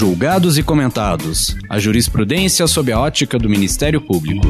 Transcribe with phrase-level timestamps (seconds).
[0.00, 1.54] Julgados e comentados.
[1.68, 4.46] A jurisprudência sob a ótica do Ministério Público.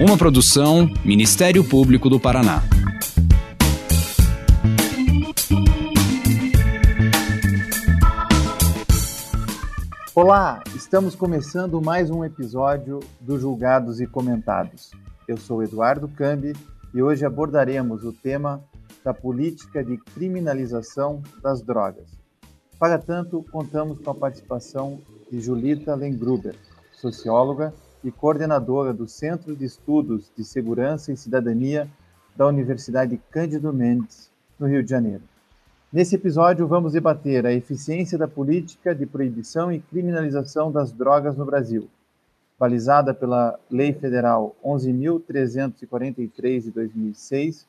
[0.00, 2.62] Uma produção Ministério Público do Paraná.
[10.14, 14.92] Olá, estamos começando mais um episódio do Julgados e Comentados.
[15.26, 16.52] Eu sou Eduardo Cambi
[16.94, 18.62] e hoje abordaremos o tema
[19.04, 22.06] da política de criminalização das drogas.
[22.78, 26.54] Para tanto, contamos com a participação de Julita Lengruber,
[26.92, 31.88] socióloga e coordenadora do Centro de Estudos de Segurança e Cidadania
[32.36, 35.22] da Universidade Cândido Mendes, no Rio de Janeiro.
[35.92, 41.44] Nesse episódio, vamos debater a eficiência da política de proibição e criminalização das drogas no
[41.44, 41.88] Brasil,
[42.58, 47.66] balizada pela Lei Federal 11.343 de 2006,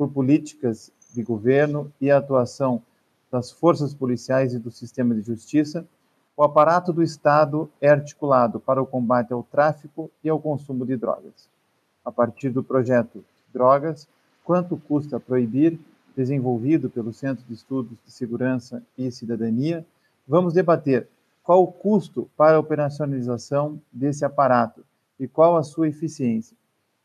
[0.00, 2.82] por políticas de governo e a atuação
[3.30, 5.86] das forças policiais e do sistema de justiça,
[6.34, 10.96] o aparato do Estado é articulado para o combate ao tráfico e ao consumo de
[10.96, 11.50] drogas.
[12.02, 14.08] A partir do projeto Drogas,
[14.42, 15.78] quanto custa proibir
[16.16, 19.84] desenvolvido pelo Centro de Estudos de Segurança e Cidadania,
[20.26, 21.06] vamos debater
[21.42, 24.82] qual o custo para a operacionalização desse aparato
[25.18, 26.56] e qual a sua eficiência,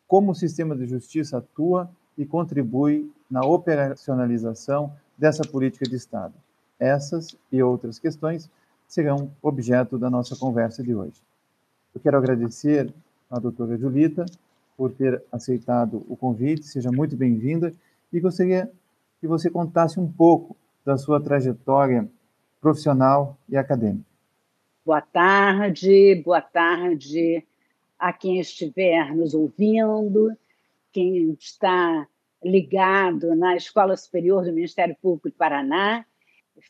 [0.08, 6.34] como o sistema de justiça atua e contribui na operacionalização dessa política de Estado.
[6.80, 8.50] Essas e outras questões
[8.88, 11.22] serão objeto da nossa conversa de hoje.
[11.94, 12.94] Eu quero agradecer
[13.30, 14.26] à doutora Julita
[14.78, 17.74] por ter aceitado o convite, seja muito bem-vinda,
[18.12, 18.70] e gostaria
[19.20, 22.08] que você contasse um pouco da sua trajetória
[22.62, 24.06] profissional e acadêmica.
[24.86, 27.44] Boa tarde, boa tarde
[27.98, 30.36] a quem estiver nos ouvindo,
[30.96, 32.08] quem está
[32.42, 36.06] ligado na Escola Superior do Ministério Público do Paraná.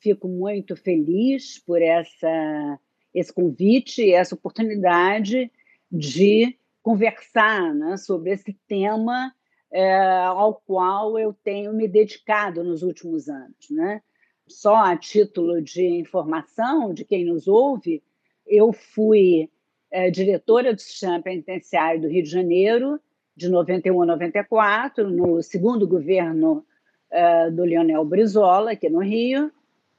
[0.02, 2.80] Fico muito feliz por essa,
[3.14, 5.52] esse convite, essa oportunidade
[5.92, 9.32] de conversar né, sobre esse tema
[9.72, 13.70] é, ao qual eu tenho me dedicado nos últimos anos.
[13.70, 14.02] Né?
[14.48, 18.02] Só a título de informação de quem nos ouve,
[18.48, 19.52] eu fui
[19.92, 23.00] é, diretora do Sistema Penitenciário do Rio de Janeiro
[23.36, 26.66] de 91 a 94, no segundo governo
[27.12, 29.52] é, do Leonel Brizola, aqui no Rio.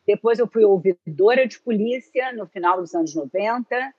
[0.06, 3.94] Depois eu fui ouvidora de polícia no final dos anos 90.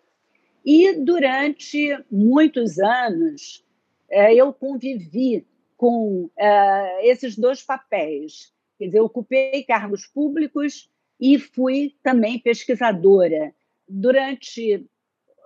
[0.66, 3.64] E durante muitos anos
[4.10, 8.52] é, eu convivi com uh, esses dois papéis.
[8.78, 13.54] Quer dizer, eu ocupei cargos públicos e fui também pesquisadora.
[13.88, 14.86] Durante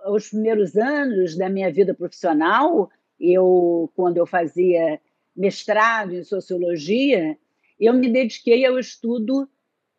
[0.06, 2.90] os primeiros anos da minha vida profissional,
[3.22, 5.00] eu, quando eu fazia
[5.34, 7.38] mestrado em sociologia,
[7.78, 9.48] eu me dediquei ao estudo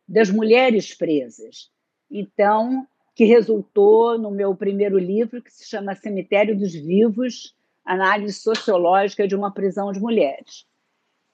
[0.08, 1.72] das mulheres presas.
[2.12, 2.86] Então,
[3.16, 9.36] que resultou no meu primeiro livro, que se chama Cemitério dos Vivos, análise sociológica de
[9.36, 10.68] uma prisão de mulheres.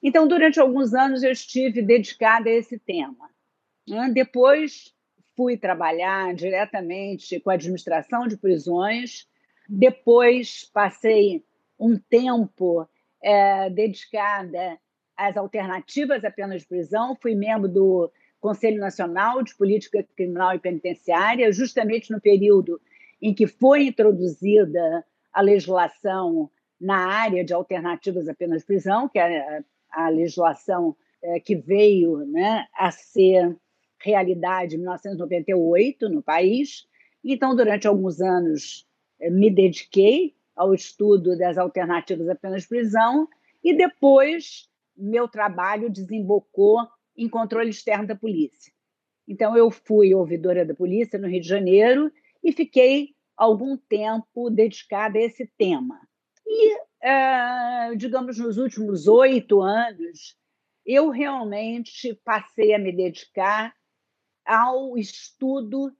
[0.02, 3.28] Então, durante alguns anos, eu estive dedicada a esse tema.
[4.12, 4.94] Depois,
[5.36, 9.26] fui trabalhar diretamente com a administração de prisões.
[9.68, 11.44] Depois, passei
[11.80, 12.86] um tempo
[13.22, 14.78] é, dedicada
[15.16, 17.16] às alternativas à pena de prisão.
[17.20, 22.80] Fui membro do Conselho Nacional de Política Criminal e Penitenciária, justamente no período
[23.20, 29.18] em que foi introduzida a legislação na área de alternativas à pena de prisão, que
[29.18, 33.54] é a, legislação é, que veio né, a ser
[33.98, 36.86] realidade em 1998 no país.
[37.22, 38.86] Então, durante alguns anos,
[39.20, 43.26] é, me dediquei ao estudo das alternativas à pena de prisão
[43.64, 48.70] e depois meu trabalho desembocou em controle externo da polícia.
[49.26, 52.12] Então, eu fui ouvidora da polícia no Rio de Janeiro
[52.44, 55.98] e fiquei algum tempo dedicada a esse tema.
[56.46, 60.36] E, é, digamos, nos últimos oito anos,
[60.84, 63.74] eu realmente passei a me dedicar
[64.44, 65.90] ao estudo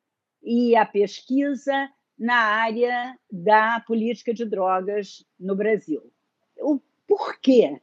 [0.42, 1.90] e à pesquisa
[2.20, 6.02] na área da política de drogas no Brasil.
[6.58, 6.78] O
[7.08, 7.80] porquê?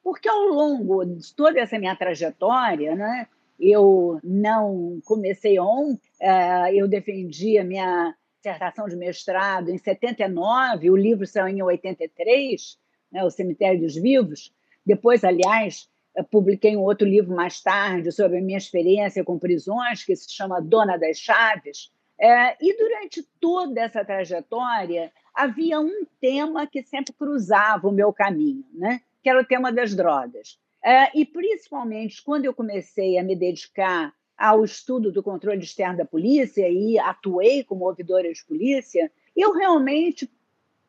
[0.00, 3.26] Porque ao longo de toda essa minha trajetória, né,
[3.58, 10.96] eu não comecei ontem, é, eu defendi a minha dissertação de mestrado em 79, o
[10.96, 12.78] livro saiu em 83,
[13.10, 14.54] né, O Cemitério dos Vivos.
[14.86, 15.90] Depois, aliás,
[16.30, 20.62] publiquei um outro livro mais tarde sobre a minha experiência com prisões, que se chama
[20.62, 21.90] Dona das Chaves.
[22.20, 28.64] É, e durante toda essa trajetória, havia um tema que sempre cruzava o meu caminho,
[28.74, 29.00] né?
[29.22, 30.58] que era o tema das drogas.
[30.84, 36.04] É, e principalmente quando eu comecei a me dedicar ao estudo do controle externo da
[36.04, 40.30] polícia e atuei como ouvidora de polícia, eu realmente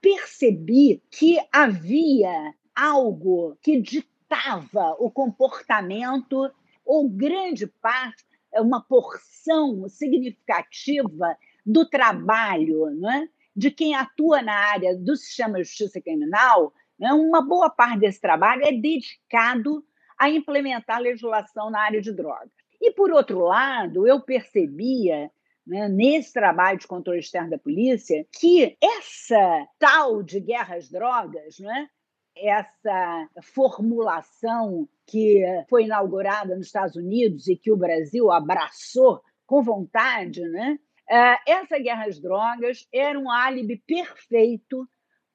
[0.01, 6.49] percebi que havia algo que ditava o comportamento,
[6.85, 8.23] ou grande parte,
[8.59, 16.01] uma porção significativa do trabalho né, de quem atua na área do sistema de justiça
[16.01, 16.73] criminal.
[16.99, 19.85] Né, uma boa parte desse trabalho é dedicado
[20.17, 22.51] a implementar legislação na área de drogas.
[22.79, 25.31] E, por outro lado, eu percebia
[25.65, 31.59] né, nesse trabalho de controle externo da polícia que essa tal de guerra às drogas,
[31.59, 31.89] né,
[32.35, 40.39] essa formulação que foi inaugurada nos Estados Unidos e que o Brasil abraçou com vontade,
[40.39, 40.79] né,
[41.09, 44.87] é, essa guerra às drogas era um álibi perfeito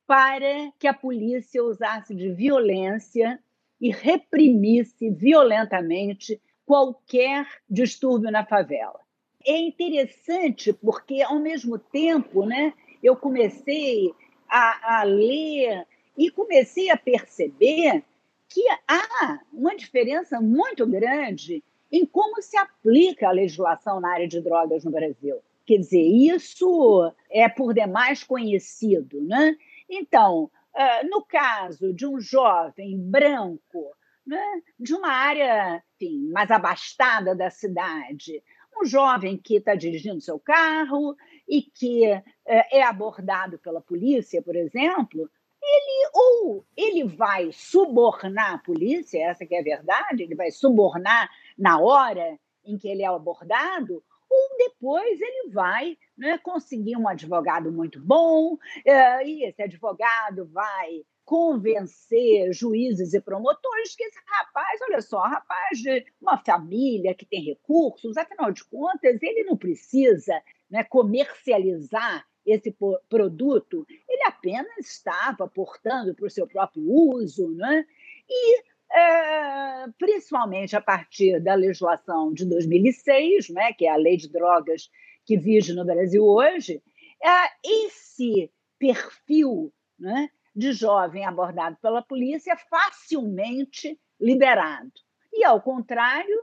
[0.07, 3.39] para que a polícia usasse de violência
[3.79, 8.99] e reprimisse violentamente qualquer distúrbio na favela.
[9.45, 14.11] É interessante porque, ao mesmo tempo, né, eu comecei
[14.49, 15.87] a, a ler
[16.17, 18.03] e comecei a perceber
[18.49, 24.41] que há uma diferença muito grande em como se aplica a legislação na área de
[24.41, 25.41] drogas no Brasil.
[25.65, 29.21] Quer dizer, isso é por demais conhecido.
[29.23, 29.57] Né?
[29.89, 33.95] Então, eh, no caso de um jovem branco
[34.27, 34.43] né,
[34.79, 38.43] de uma área enfim, mais abastada da cidade.
[38.79, 41.17] Um jovem que está dirigindo seu carro
[41.49, 45.31] e que é, é abordado pela polícia, por exemplo,
[45.67, 51.29] ele ou ele vai subornar a polícia, essa que é a verdade, ele vai subornar
[51.59, 57.71] na hora em que ele é abordado, ou depois ele vai né, conseguir um advogado
[57.73, 65.01] muito bom, eh, e esse advogado vai convencer juízes e promotores que esse rapaz, olha
[65.01, 70.41] só, rapaz de uma família que tem recursos, afinal de contas, ele não precisa
[70.71, 72.75] né, comercializar esse
[73.09, 77.85] produto, ele apenas estava portando para o seu próprio uso, né?
[78.29, 78.63] e
[78.93, 84.89] é, principalmente a partir da legislação de 2006, né, que é a lei de drogas
[85.25, 86.83] que vige no Brasil hoje,
[87.23, 94.93] é, esse perfil né, de jovem abordado pela polícia é facilmente liberado.
[95.33, 96.43] E, ao contrário,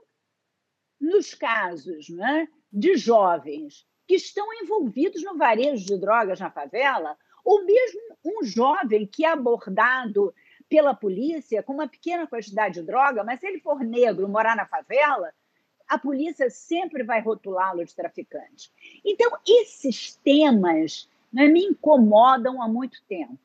[1.00, 7.66] nos casos né, de jovens que estão envolvidos no varejo de drogas na favela, ou
[7.66, 10.34] mesmo um jovem que é abordado
[10.70, 14.66] pela polícia com uma pequena quantidade de droga, mas se ele for negro, morar na
[14.66, 15.32] favela,
[15.88, 18.72] a polícia sempre vai rotulá-lo de traficante.
[19.06, 23.38] Então, esses temas né, me incomodam há muito tempo.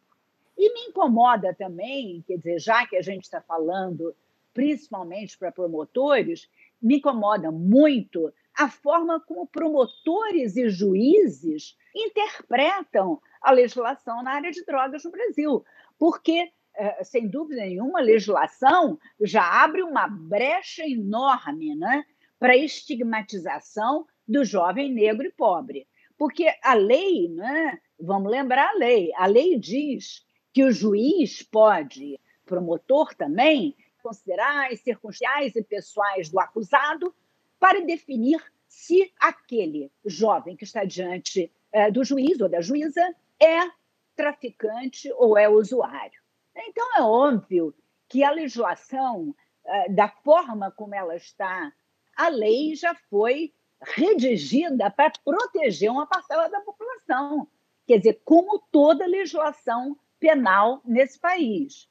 [0.56, 4.14] E me incomoda também, quer dizer, já que a gente está falando
[4.52, 6.48] principalmente para promotores,
[6.82, 14.64] me incomoda muito a forma como promotores e juízes interpretam a legislação na área de
[14.64, 15.64] drogas no Brasil.
[15.96, 22.04] Porque, eh, sem dúvida nenhuma, a legislação já abre uma brecha enorme né,
[22.36, 25.86] para a estigmatização do jovem negro e pobre.
[26.18, 32.18] Porque a lei, né, vamos lembrar a lei, a lei diz que o juiz pode,
[32.44, 37.14] promotor também, considerar as circunstâncias e pessoais do acusado
[37.58, 43.02] para definir se aquele jovem que está diante é, do juiz ou da juíza
[43.40, 43.70] é
[44.14, 46.20] traficante ou é usuário.
[46.56, 47.74] Então, é óbvio
[48.08, 49.34] que a legislação,
[49.64, 51.72] é, da forma como ela está,
[52.16, 57.46] a lei já foi redigida para proteger uma parcela da população.
[57.86, 61.88] Quer dizer, como toda legislação penal nesse país.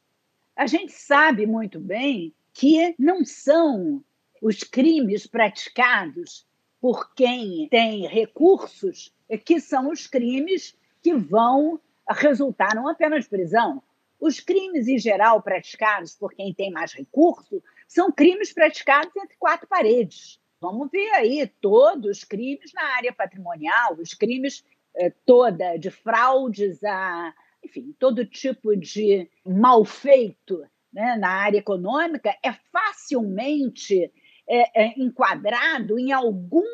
[0.56, 4.04] A gente sabe muito bem que não são
[4.42, 6.46] os crimes praticados
[6.80, 9.14] por quem tem recursos
[9.46, 11.80] que são os crimes que vão
[12.10, 13.82] resultar numa pena de prisão.
[14.20, 19.68] Os crimes, em geral, praticados por quem tem mais recurso são crimes praticados entre quatro
[19.68, 20.40] paredes.
[20.60, 24.64] Vamos ver aí todos os crimes na área patrimonial, os crimes
[24.96, 32.36] eh, toda de fraudes a enfim, todo tipo de mal feito né, na área econômica
[32.44, 34.12] é facilmente
[34.48, 36.66] é, é, enquadrado em algum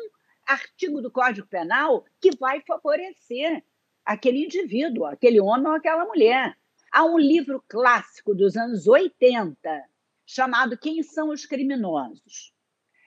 [0.46, 3.64] artigo do Código Penal que vai favorecer
[4.04, 6.56] aquele indivíduo, aquele homem ou aquela mulher.
[6.92, 9.84] Há um livro clássico dos anos 80
[10.26, 12.52] chamado Quem são os criminosos?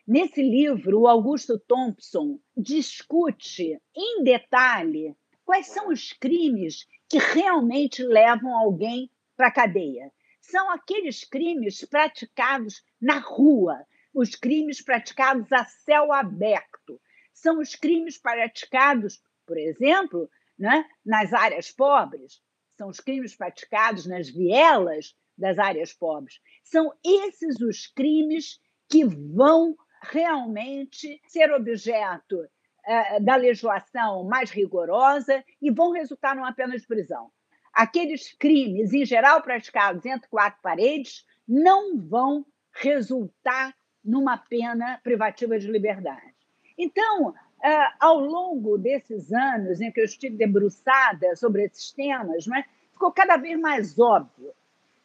[0.06, 8.56] Nesse livro, o Augusto Thompson discute em detalhe quais são os crimes que realmente levam
[8.58, 10.12] alguém para a cadeia.
[10.42, 13.86] São aqueles crimes praticados na rua,
[14.18, 17.00] os crimes praticados a céu aberto.
[17.32, 22.42] São os crimes praticados, por exemplo, né, nas áreas pobres,
[22.76, 26.40] são os crimes praticados nas vielas das áreas pobres.
[26.64, 28.60] São esses os crimes
[28.90, 36.76] que vão realmente ser objeto uh, da legislação mais rigorosa e vão resultar numa pena
[36.76, 37.32] de prisão.
[37.72, 43.76] Aqueles crimes, em geral praticados entre quatro paredes, não vão resultar
[44.08, 46.34] numa pena privativa de liberdade.
[46.78, 47.36] Então, uh,
[48.00, 53.36] ao longo desses anos em que eu estive debruçada sobre esses temas, né, ficou cada
[53.36, 54.54] vez mais óbvio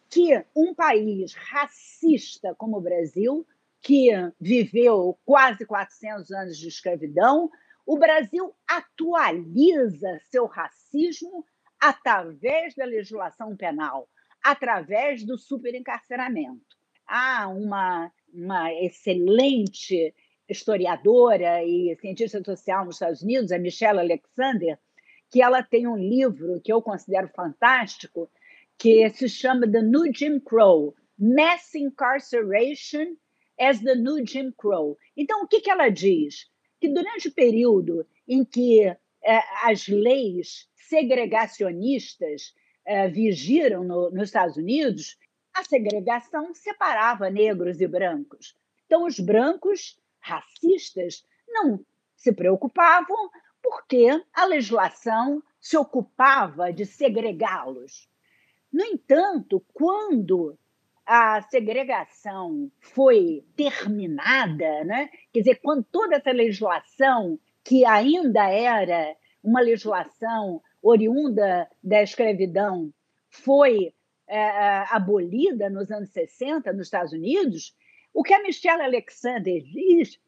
[0.09, 3.47] que um país racista como o Brasil,
[3.81, 7.51] que viveu quase 400 anos de escravidão,
[7.85, 11.45] o Brasil atualiza seu racismo
[11.81, 14.09] através da legislação penal,
[14.43, 16.77] através do superencarceramento.
[17.07, 20.15] Há uma, uma excelente
[20.49, 24.79] historiadora e cientista social nos Estados Unidos, a Michelle Alexander,
[25.31, 28.31] que ela tem um livro que eu considero fantástico,
[28.79, 33.17] que se chama The New Jim Crow, Mass Incarceration
[33.59, 34.99] as the New Jim Crow.
[35.17, 36.51] Então, o que, que ela diz?
[36.81, 38.99] Que durante o período em que eh,
[39.63, 45.17] as leis segregacionistas eh, vigiram no, nos Estados Unidos,
[45.55, 48.57] a segregação separava negros e brancos.
[48.87, 51.85] Então, os brancos racistas não
[52.17, 53.31] se preocupavam
[53.63, 58.09] porque a legislação se ocupava de segregá-los.
[58.73, 60.59] No entanto, quando
[61.07, 65.11] a segregação foi terminada, né?
[65.33, 72.93] quer dizer, quando toda essa legislação, que ainda era uma legislação oriunda da escravidão,
[73.31, 73.95] foi
[74.33, 77.75] é, é abolida nos anos 60 nos Estados Unidos,
[78.15, 80.19] o que a Michelle Alexander diz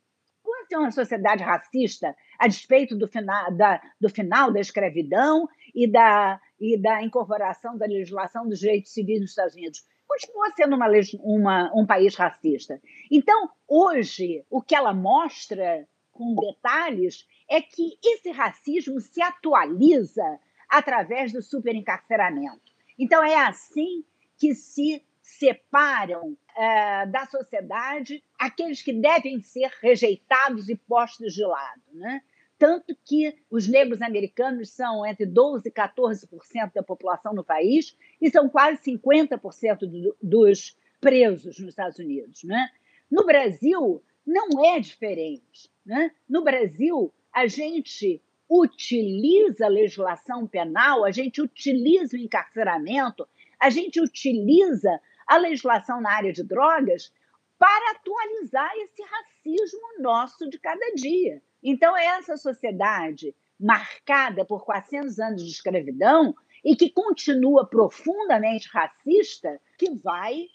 [0.43, 5.87] pode ser uma sociedade racista a despeito do final da, do final da escravidão e
[5.87, 9.83] da, e da incorporação da legislação dos direitos civis nos Estados Unidos.
[10.07, 10.87] Continua sendo uma,
[11.21, 12.81] uma, um país racista.
[13.11, 21.33] Então, hoje, o que ela mostra com detalhes é que esse racismo se atualiza através
[21.33, 22.74] do superencarceramento.
[22.99, 24.05] Então, é assim
[24.37, 31.83] que se separam uh, da sociedade aqueles que devem ser rejeitados e postos de lado.
[31.93, 32.23] Né?
[32.59, 38.31] Tanto que os negros americanos são entre 12% e 14% da população no país e
[38.31, 42.45] são quase 50% do, dos presos nos Estados Unidos.
[42.45, 42.69] Né?
[43.11, 45.71] No Brasil, não é diferente.
[45.85, 46.13] Né?
[46.29, 53.27] No Brasil, a gente utiliza a legislação penal, a gente utiliza o encarceramento,
[53.59, 57.13] a gente utiliza a legislação na área de drogas
[57.59, 61.43] para atualizar esse racismo nosso de cada dia.
[61.63, 69.61] Então, é essa sociedade marcada por 400 anos de escravidão e que continua profundamente racista,
[69.79, 70.47] que vai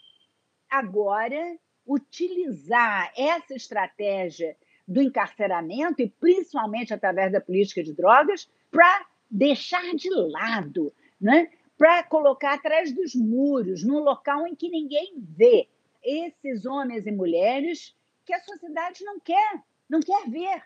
[0.68, 4.56] agora utilizar essa estratégia
[4.90, 11.48] do encarceramento e principalmente através da política de drogas para deixar de lado né?
[11.78, 15.68] para colocar atrás dos muros, num local em que ninguém vê
[16.02, 20.62] esses homens e mulheres que a sociedade não quer, não quer ver.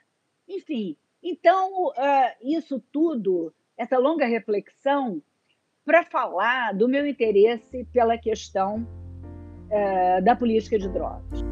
[0.49, 1.93] Enfim, então, uh,
[2.41, 5.23] isso tudo, essa longa reflexão,
[5.85, 8.87] para falar do meu interesse pela questão
[9.67, 11.45] uh, da política de drogas.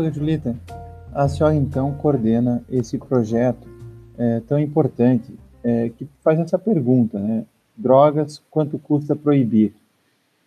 [0.00, 0.56] Professora Julita,
[1.12, 3.68] a senhora então coordena esse projeto
[4.16, 7.44] é, tão importante é, que faz essa pergunta, né?
[7.76, 9.74] Drogas, quanto custa proibir?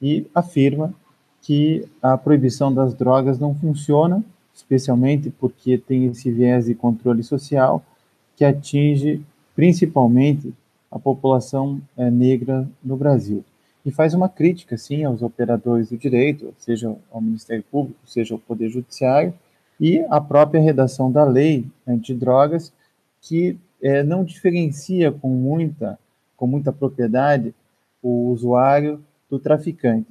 [0.01, 0.91] E afirma
[1.41, 4.23] que a proibição das drogas não funciona,
[4.55, 7.83] especialmente porque tem esse viés de controle social
[8.35, 9.21] que atinge
[9.55, 10.51] principalmente
[10.89, 13.43] a população é, negra no Brasil.
[13.85, 18.39] E faz uma crítica, sim, aos operadores do direito, seja ao Ministério Público, seja ao
[18.39, 19.33] Poder Judiciário,
[19.79, 22.71] e a própria redação da lei antidrogas,
[23.21, 25.99] que é, não diferencia com muita,
[26.37, 27.53] com muita propriedade
[28.01, 30.07] o usuário do traficante.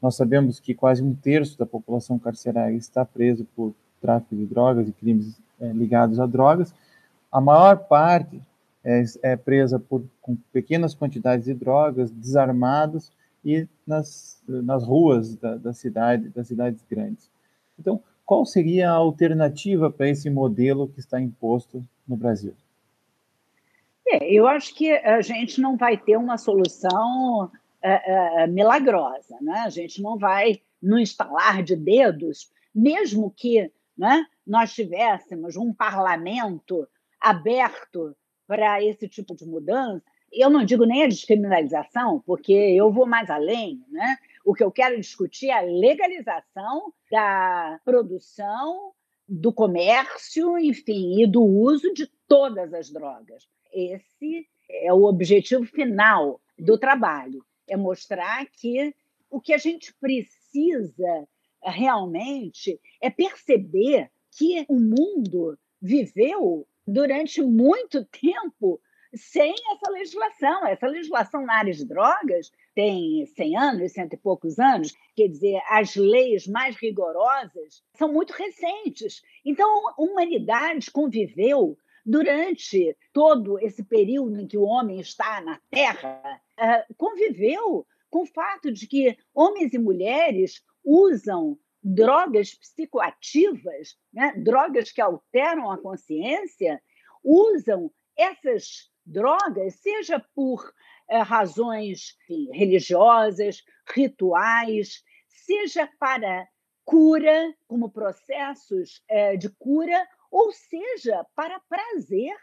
[0.00, 4.88] Nós sabemos que quase um terço da população carcerária está preso por tráfico de drogas
[4.88, 6.74] e crimes é, ligados a drogas,
[7.30, 8.42] A maior parte
[8.84, 13.12] é, é presa por, com pequenas quantidades de drogas, desarmados
[13.44, 17.30] e nas, nas ruas da, da cidade, das cidades grandes.
[17.78, 22.54] Então, qual seria a alternativa para esse modelo que está imposto no Brasil?
[24.06, 27.50] É, eu acho que a gente não vai ter uma solução
[27.82, 29.62] é, é, milagrosa, né?
[29.64, 36.86] A gente não vai, no instalar de dedos, mesmo que né, nós tivéssemos um parlamento
[37.20, 38.16] aberto
[38.52, 43.30] para esse tipo de mudança, eu não digo nem a descriminalização, porque eu vou mais
[43.30, 44.18] além, né?
[44.44, 48.92] O que eu quero discutir é a legalização da produção,
[49.26, 53.48] do comércio, enfim, e do uso de todas as drogas.
[53.72, 58.94] Esse é o objetivo final do trabalho, é mostrar que
[59.30, 61.26] o que a gente precisa
[61.64, 68.80] realmente é perceber que o mundo viveu durante muito tempo
[69.14, 70.66] sem essa legislação.
[70.66, 75.60] Essa legislação na área de drogas tem 100 anos, cento e poucos anos, quer dizer,
[75.68, 79.22] as leis mais rigorosas são muito recentes.
[79.44, 86.40] Então, a humanidade conviveu durante todo esse período em que o homem está na Terra,
[86.58, 94.32] eh, conviveu com o fato de que homens e mulheres usam drogas psicoativas, né?
[94.36, 96.80] drogas que alteram a consciência,
[97.22, 100.72] usam essas drogas, seja por
[101.08, 103.62] é, razões enfim, religiosas,
[103.94, 106.46] rituais, seja para
[106.84, 112.36] cura, como processos é, de cura, ou seja, para prazer,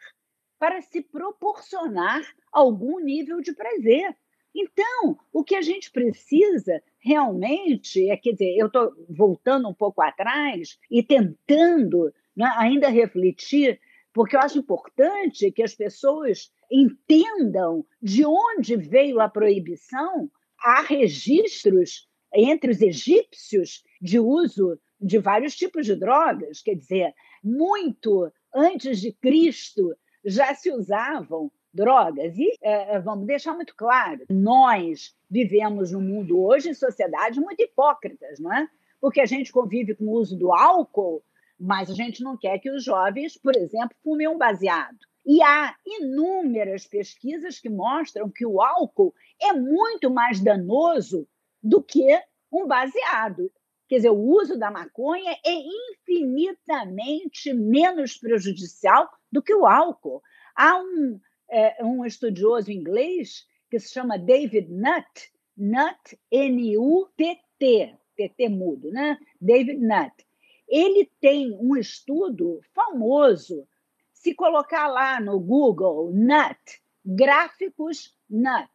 [0.58, 4.15] para se proporcionar algum nível de prazer.
[4.55, 10.01] Então, o que a gente precisa realmente é, quer dizer, eu estou voltando um pouco
[10.01, 13.79] atrás e tentando né, ainda refletir
[14.13, 20.29] porque eu acho importante que as pessoas entendam de onde veio a proibição.
[20.59, 28.31] Há registros entre os egípcios de uso de vários tipos de drogas, quer dizer, muito
[28.53, 32.38] antes de Cristo já se usavam drogas.
[32.38, 38.39] E é, vamos deixar muito claro: nós vivemos no mundo hoje em sociedades muito hipócritas,
[38.39, 38.67] não é?
[39.01, 41.23] Porque a gente convive com o uso do álcool
[41.60, 44.97] mas a gente não quer que os jovens, por exemplo, fumem um baseado.
[45.25, 51.27] E há inúmeras pesquisas que mostram que o álcool é muito mais danoso
[51.62, 52.17] do que
[52.51, 53.51] um baseado.
[53.89, 60.23] Quer dizer, o uso da maconha é infinitamente menos prejudicial do que o álcool.
[60.55, 61.19] Há um,
[61.51, 69.17] é, um estudioso inglês que se chama David Nutt, Nutt, N-U-T-T, T-T mudo, né?
[69.39, 70.29] David Nutt
[70.69, 73.67] ele tem um estudo famoso.
[74.13, 78.69] Se colocar lá no Google NUT, gráficos NUT,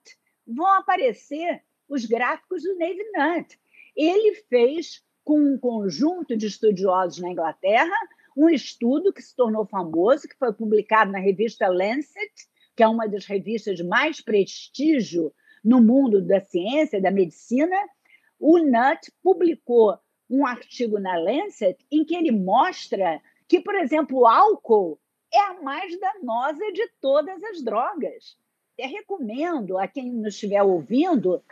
[0.47, 3.59] vão aparecer os gráficos do Navy Nutt.
[3.95, 7.97] Ele fez, com um conjunto de estudiosos na Inglaterra,
[8.37, 12.33] um estudo que se tornou famoso, que foi publicado na revista Lancet,
[12.77, 15.33] que é uma das revistas mais prestígio
[15.65, 17.77] no mundo da ciência da medicina.
[18.39, 24.27] O Nutt publicou um artigo na Lancet em que ele mostra que, por exemplo, o
[24.27, 24.99] álcool
[25.33, 28.37] é a mais danosa de todas as drogas.
[28.77, 31.43] Eu recomendo a quem nos estiver ouvindo uh,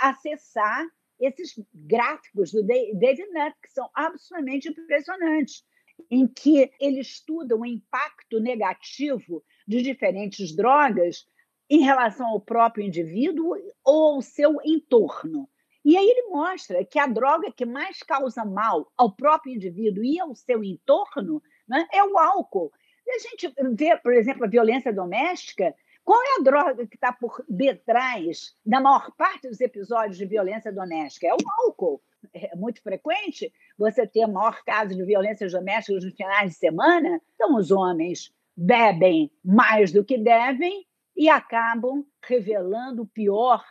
[0.00, 0.86] acessar
[1.20, 5.64] esses gráficos do David Nutt, que são absolutamente impressionantes,
[6.10, 11.26] em que ele estuda o impacto negativo de diferentes drogas
[11.68, 15.48] em relação ao próprio indivíduo ou ao seu entorno.
[15.84, 20.18] E aí ele mostra que a droga que mais causa mal ao próprio indivíduo e
[20.18, 22.72] ao seu entorno né, é o álcool.
[23.06, 25.74] E a gente vê, por exemplo, a violência doméstica.
[26.02, 30.72] Qual é a droga que está por detrás da maior parte dos episódios de violência
[30.72, 31.26] doméstica?
[31.26, 32.02] É o álcool.
[32.32, 37.20] É muito frequente você ter maior caso de violência doméstica nos finais de semana.
[37.34, 40.86] Então, os homens bebem mais do que devem
[41.16, 43.64] e acabam revelando o pior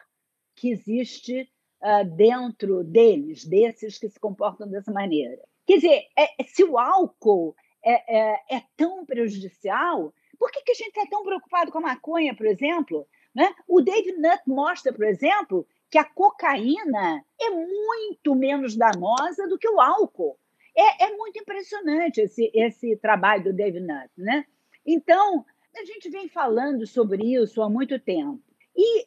[0.56, 1.50] que existe
[1.82, 5.42] uh, dentro deles, desses que se comportam dessa maneira.
[5.66, 10.76] Quer dizer, é, se o álcool é, é, é, tão prejudicial, por que, que a
[10.76, 13.08] gente está tão preocupado com a maconha, por exemplo?
[13.34, 13.54] Né?
[13.68, 19.68] O David Nutt mostra, por exemplo, que a cocaína é muito menos danosa do que
[19.68, 20.38] o álcool.
[20.76, 24.10] É, é muito impressionante esse, esse trabalho do David Nutt.
[24.18, 24.46] Né?
[24.86, 28.42] Então, a gente vem falando sobre isso há muito tempo.
[28.76, 29.06] E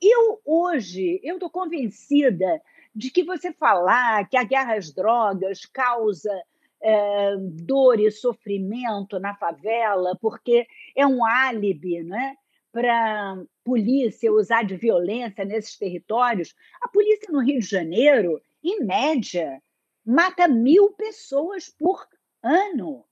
[0.00, 2.60] eu hoje, eu estou convencida
[2.94, 6.32] de que você falar que a guerra às drogas causa
[6.80, 12.36] é, dor e sofrimento na favela, porque é um álibi né,
[12.72, 16.54] para a polícia usar de violência nesses territórios.
[16.80, 19.60] A polícia no Rio de Janeiro, em média,
[20.04, 22.06] mata mil pessoas por
[22.42, 23.04] ano.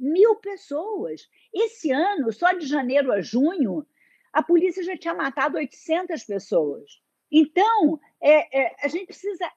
[0.00, 1.28] Mil pessoas.
[1.52, 3.86] Esse ano, só de janeiro a junho,
[4.32, 7.00] a polícia já tinha matado 800 pessoas.
[7.30, 9.48] Então, é, é, a gente precisa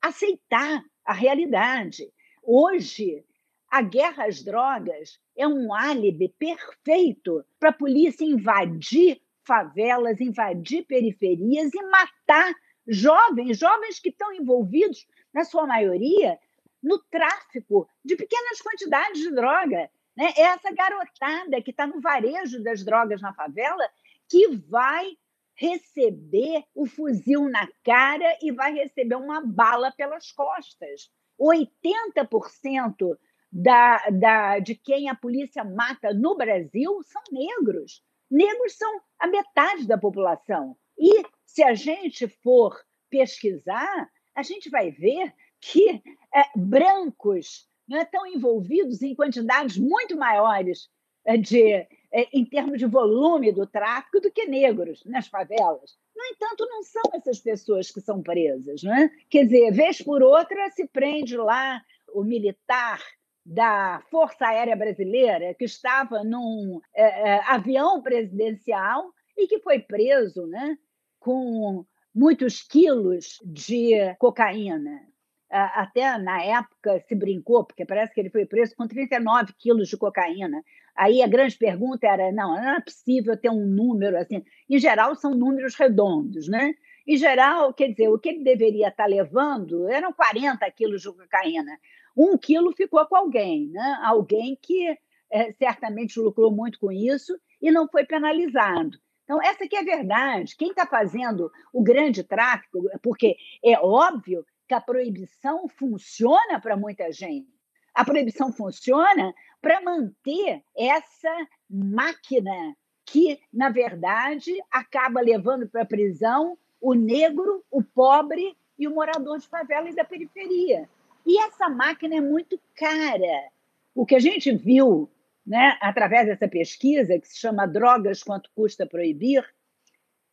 [0.00, 2.10] aceitar a realidade.
[2.42, 3.24] Hoje,
[3.70, 11.74] a guerra às drogas é um álibi perfeito para a polícia invadir favelas, invadir periferias
[11.74, 12.54] e matar
[12.86, 16.38] jovens, jovens que estão envolvidos, na sua maioria,
[16.82, 19.90] no tráfico de pequenas quantidades de droga.
[20.16, 20.32] Né?
[20.36, 23.88] É essa garotada que está no varejo das drogas na favela
[24.28, 25.16] que vai
[25.54, 31.10] receber o fuzil na cara e vai receber uma bala pelas costas.
[31.38, 33.18] 80%
[33.52, 38.02] da, da, de quem a polícia mata no Brasil são negros.
[38.30, 40.76] Negros são a metade da população.
[40.98, 42.78] E se a gente for
[43.10, 46.02] pesquisar, a gente vai ver que
[46.34, 50.88] é, brancos né, estão envolvidos em quantidades muito maiores
[51.24, 51.88] é, de, é,
[52.32, 55.98] em termos de volume do tráfico do que negros nas favelas.
[56.16, 58.82] No entanto, não são essas pessoas que são presas.
[58.82, 59.10] Né?
[59.28, 63.00] Quer dizer, vez por outra se prende lá o militar
[63.44, 70.46] da Força Aérea Brasileira que estava num é, é, avião presidencial e que foi preso
[70.46, 70.78] né,
[71.18, 75.09] com muitos quilos de cocaína
[75.50, 79.96] até na época se brincou, porque parece que ele foi preso com 39 quilos de
[79.96, 80.62] cocaína.
[80.96, 84.44] Aí a grande pergunta era: não, não é possível ter um número assim.
[84.68, 86.74] Em geral, são números redondos, né?
[87.06, 91.78] Em geral, quer dizer, o que ele deveria estar levando eram 40 quilos de cocaína.
[92.16, 93.98] Um quilo ficou com alguém, né?
[94.02, 94.96] Alguém que
[95.32, 98.98] é, certamente lucrou muito com isso e não foi penalizado.
[99.24, 100.56] Então, essa que é a verdade.
[100.56, 107.10] Quem está fazendo o grande tráfico, porque é óbvio que a proibição funciona para muita
[107.10, 107.52] gente.
[107.92, 116.56] A proibição funciona para manter essa máquina que, na verdade, acaba levando para a prisão
[116.80, 120.88] o negro, o pobre e o morador de favela e da periferia.
[121.26, 123.50] E essa máquina é muito cara.
[123.92, 125.10] O que a gente viu
[125.44, 129.44] né, através dessa pesquisa, que se chama Drogas Quanto Custa Proibir,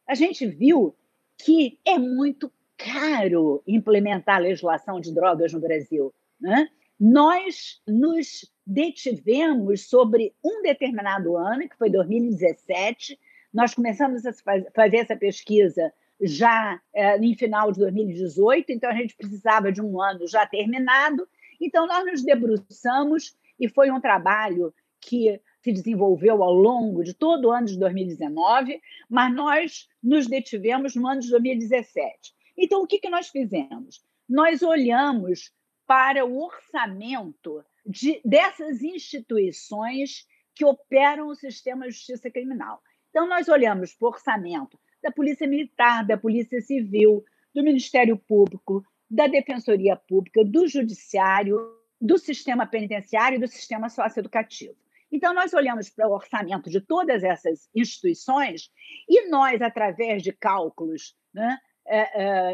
[0.07, 0.95] a gente viu
[1.39, 6.13] que é muito caro implementar a legislação de drogas no Brasil.
[6.39, 6.69] Né?
[6.99, 13.19] Nós nos detivemos sobre um determinado ano, que foi 2017.
[13.53, 14.33] Nós começamos a
[14.73, 20.01] fazer essa pesquisa já é, em final de 2018, então a gente precisava de um
[20.01, 21.27] ano já terminado.
[21.61, 27.45] Então, nós nos debruçamos e foi um trabalho que se desenvolveu ao longo de todo
[27.45, 32.36] o ano de 2019, mas nós nos detivemos no ano de 2017.
[32.57, 34.03] Então, o que, que nós fizemos?
[34.27, 35.51] Nós olhamos
[35.85, 42.81] para o orçamento de, dessas instituições que operam o sistema de justiça criminal.
[43.09, 48.83] Então, nós olhamos para o orçamento da Polícia Militar, da Polícia Civil, do Ministério Público,
[49.09, 51.57] da Defensoria Pública, do Judiciário,
[52.01, 54.75] do sistema penitenciário e do sistema socioeducativo.
[55.11, 58.69] Então, nós olhamos para o orçamento de todas essas instituições
[59.07, 61.57] e nós, através de cálculos né,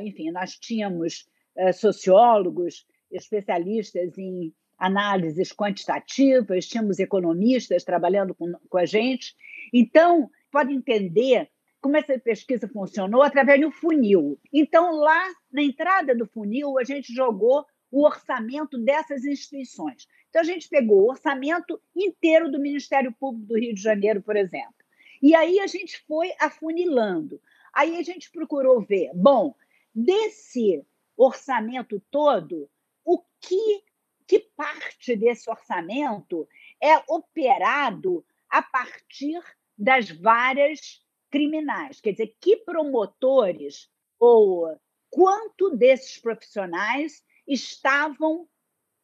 [0.04, 8.86] enfim, nós tínhamos é, sociólogos, especialistas em análises quantitativas, tínhamos economistas trabalhando com, com a
[8.86, 9.36] gente.
[9.74, 11.50] Então, pode entender
[11.82, 14.39] como essa pesquisa funcionou através do funil.
[14.52, 20.08] Então, lá na entrada do funil, a gente jogou o orçamento dessas instituições.
[20.30, 24.36] Então, a gente pegou o orçamento inteiro do Ministério Público do Rio de Janeiro, por
[24.36, 24.74] exemplo.
[25.22, 27.39] E aí a gente foi afunilando.
[27.73, 29.55] Aí a gente procurou ver, bom,
[29.93, 30.86] desse
[31.17, 32.69] orçamento todo,
[33.03, 33.83] o que,
[34.27, 36.47] que parte desse orçamento
[36.81, 39.41] é operado a partir
[39.77, 41.99] das várias criminais?
[41.99, 48.47] Quer dizer, que promotores ou quanto desses profissionais estavam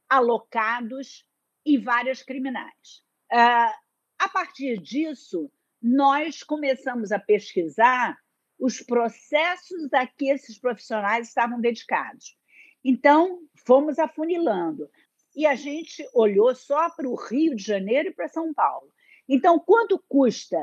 [0.08, 1.26] alocados
[1.66, 3.04] em várias criminais?
[3.32, 3.74] Uh,
[4.20, 5.52] a partir disso,
[5.82, 8.18] nós começamos a pesquisar
[8.60, 12.38] os processos a que esses profissionais estavam dedicados.
[12.84, 14.90] Então, fomos afunilando.
[15.36, 18.92] E a gente olhou só para o Rio de Janeiro e para São Paulo.
[19.28, 20.58] Então, quanto custa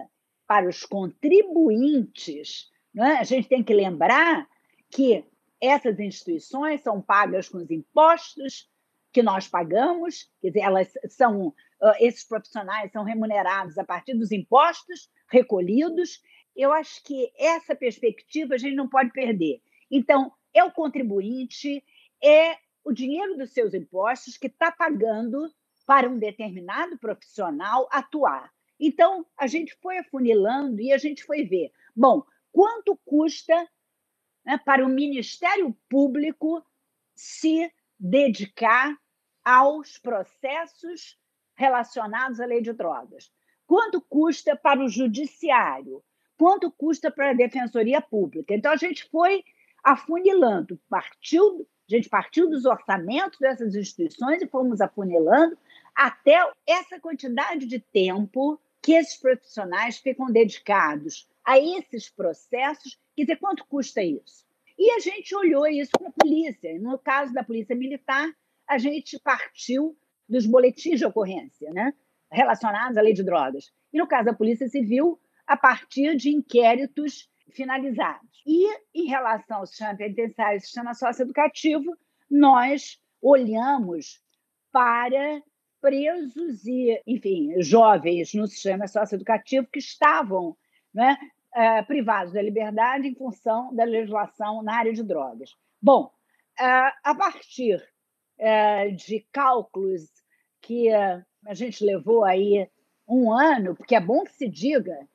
[0.46, 2.68] para os contribuintes?
[2.92, 3.16] Né?
[3.18, 4.46] A gente tem que lembrar
[4.90, 5.24] que
[5.60, 8.68] essas instituições são pagas com os impostos
[9.12, 11.54] que nós pagamos, quer dizer, elas são
[11.98, 16.20] esses profissionais são remunerados a partir dos impostos recolhidos.
[16.56, 19.60] Eu acho que essa perspectiva a gente não pode perder.
[19.90, 21.84] Então, é o contribuinte,
[22.22, 25.52] é o dinheiro dos seus impostos que está pagando
[25.84, 28.52] para um determinado profissional atuar.
[28.80, 33.68] Então, a gente foi afunilando e a gente foi ver, bom, quanto custa
[34.44, 36.64] né, para o Ministério Público
[37.14, 38.96] se dedicar
[39.44, 41.18] aos processos
[41.54, 43.30] relacionados à lei de drogas?
[43.66, 46.04] Quanto custa para o judiciário?
[46.38, 48.54] Quanto custa para a defensoria pública?
[48.54, 49.42] Então a gente foi
[49.82, 55.56] afunilando, partiu, a gente partiu dos orçamentos dessas instituições e fomos afunilando
[55.94, 62.98] até essa quantidade de tempo que esses profissionais ficam dedicados a esses processos.
[63.14, 64.44] Quer dizer, quanto custa isso?
[64.78, 66.78] E a gente olhou isso com a polícia.
[66.78, 68.30] No caso da Polícia Militar,
[68.68, 69.96] a gente partiu
[70.28, 71.94] dos boletins de ocorrência, né?
[72.30, 73.72] relacionados à lei de drogas.
[73.92, 78.42] E no caso da Polícia Civil, a partir de inquéritos finalizados.
[78.46, 81.96] E em relação ao sistema penitenciário e sistema socioeducativo,
[82.30, 84.20] nós olhamos
[84.72, 85.42] para
[85.80, 90.56] presos e, enfim, jovens no sistema socioeducativo que estavam
[90.92, 91.16] né,
[91.54, 95.50] é, privados da liberdade em função da legislação na área de drogas.
[95.80, 96.10] Bom,
[96.58, 97.82] é, a partir
[98.38, 100.10] é, de cálculos
[100.60, 102.68] que a gente levou aí
[103.08, 105.06] um ano, porque é bom que se diga,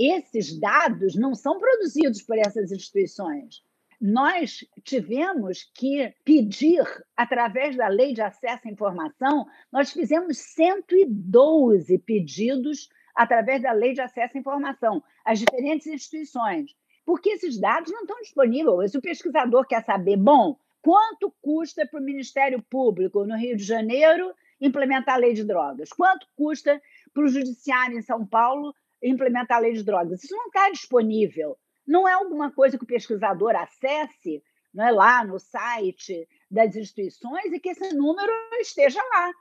[0.00, 3.62] esses dados não são produzidos por essas instituições.
[4.00, 6.82] Nós tivemos que pedir,
[7.14, 14.00] através da Lei de Acesso à Informação, nós fizemos 112 pedidos através da Lei de
[14.00, 18.92] Acesso à Informação às diferentes instituições, porque esses dados não estão disponíveis.
[18.92, 23.64] Se o pesquisador quer saber, bom, quanto custa para o Ministério Público no Rio de
[23.64, 25.92] Janeiro implementar a lei de drogas?
[25.92, 26.80] Quanto custa
[27.12, 30.22] para o Judiciário em São Paulo implementar a lei de drogas?
[30.22, 31.58] Isso não está disponível.
[31.86, 37.52] Não é alguma coisa que o pesquisador acesse não é, lá no site das instituições
[37.52, 39.32] e que esse número esteja lá.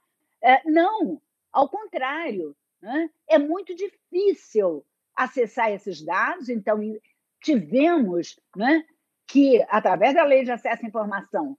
[0.41, 3.09] É, não, ao contrário, né?
[3.27, 6.79] é muito difícil acessar esses dados, então
[7.41, 8.83] tivemos né,
[9.27, 11.57] que, através da Lei de Acesso à Informação,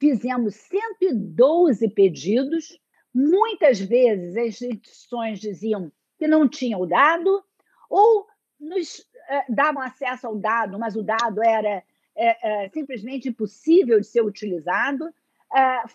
[0.00, 2.80] fizemos 112 pedidos
[3.14, 7.42] Muitas vezes as instituições diziam que não tinham o dado,
[7.90, 8.28] ou
[8.60, 11.82] nos eh, davam acesso ao dado, mas o dado era
[12.14, 15.12] eh, eh, simplesmente impossível de ser utilizado.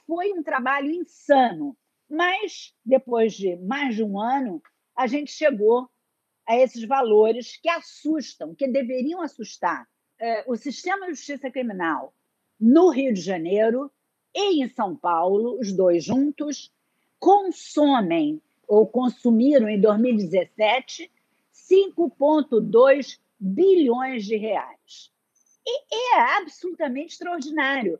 [0.05, 1.77] foi um trabalho insano,
[2.09, 4.61] mas depois de mais de um ano,
[4.97, 5.89] a gente chegou
[6.45, 9.87] a esses valores que assustam, que deveriam assustar.
[10.45, 12.13] o sistema de justiça criminal
[12.59, 13.89] no Rio de Janeiro
[14.35, 16.69] e em São Paulo, os dois juntos,
[17.17, 21.09] consomem ou consumiram em 2017
[21.53, 25.11] 5,2 bilhões de reais.
[25.65, 27.99] E é absolutamente extraordinário.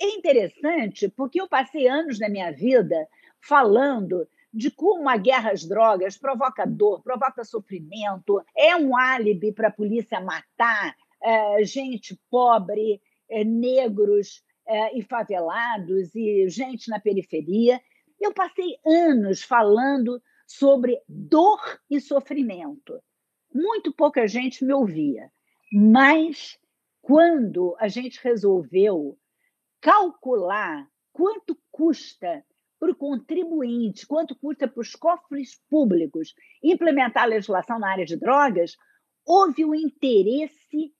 [0.00, 3.06] É interessante porque eu passei anos da minha vida
[3.40, 9.68] falando de como a guerra às drogas provoca dor, provoca sofrimento, é um álibi para
[9.68, 17.80] a polícia matar é, gente pobre, é, negros é, e favelados e gente na periferia.
[18.20, 23.02] Eu passei anos falando sobre dor e sofrimento.
[23.52, 25.30] Muito pouca gente me ouvia,
[25.72, 26.58] mas
[27.00, 29.18] quando a gente resolveu
[29.80, 32.44] calcular quanto custa
[32.80, 38.16] para o contribuinte, quanto custa para os cofres públicos implementar a legislação na área de
[38.16, 38.76] drogas,
[39.24, 40.94] houve um interesse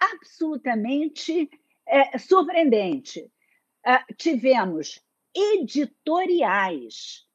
[0.00, 1.48] absolutamente
[1.86, 3.20] é, surpreendente.
[3.86, 5.00] Uh, tivemos
[5.34, 7.26] editoriais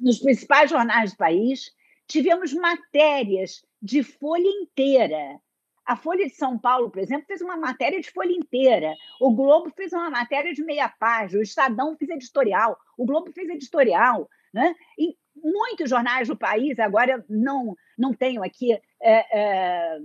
[0.00, 1.72] nos principais jornais do país,
[2.06, 5.40] tivemos matérias de folha inteira.
[5.84, 8.94] A Folha de São Paulo, por exemplo, fez uma matéria de folha inteira.
[9.20, 11.40] O Globo fez uma matéria de meia página.
[11.40, 12.78] O Estadão fez editorial.
[12.96, 14.28] O Globo fez editorial.
[14.54, 14.76] Né?
[14.96, 19.98] E muitos jornais do país, agora não, não tenho aqui é, é,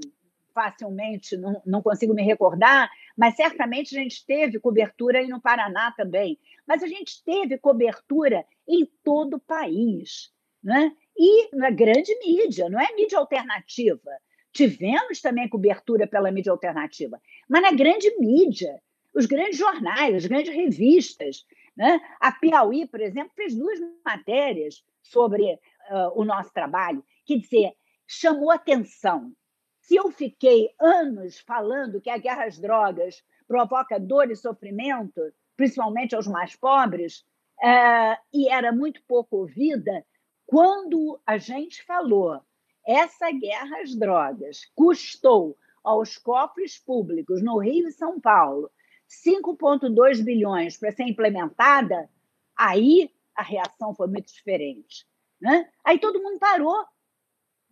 [0.54, 5.92] facilmente, não, não consigo me recordar, mas certamente a gente teve cobertura aí no Paraná
[5.92, 6.38] também.
[6.68, 10.32] Mas a gente teve cobertura em todo o país.
[10.64, 10.96] Né?
[11.18, 14.12] E na grande mídia, não é mídia alternativa.
[14.54, 18.82] Tivemos também cobertura pela mídia alternativa, mas na grande mídia,
[19.14, 21.46] os grandes jornais, as grandes revistas.
[21.76, 22.00] Né?
[22.20, 27.74] A Piauí, por exemplo, fez duas matérias sobre uh, o nosso trabalho, que dizer,
[28.06, 29.32] chamou atenção
[29.88, 35.22] se eu fiquei anos falando que a guerra às drogas provoca dor e sofrimento,
[35.56, 37.26] principalmente aos mais pobres,
[37.64, 40.06] uh, e era muito pouco ouvida
[40.46, 42.42] quando a gente falou
[42.86, 48.70] essa guerra às drogas custou aos cofres públicos no Rio e São Paulo
[49.26, 52.10] 5,2 bilhões para ser implementada,
[52.58, 55.08] aí a reação foi muito diferente.
[55.40, 55.70] Né?
[55.82, 56.86] Aí todo mundo parou,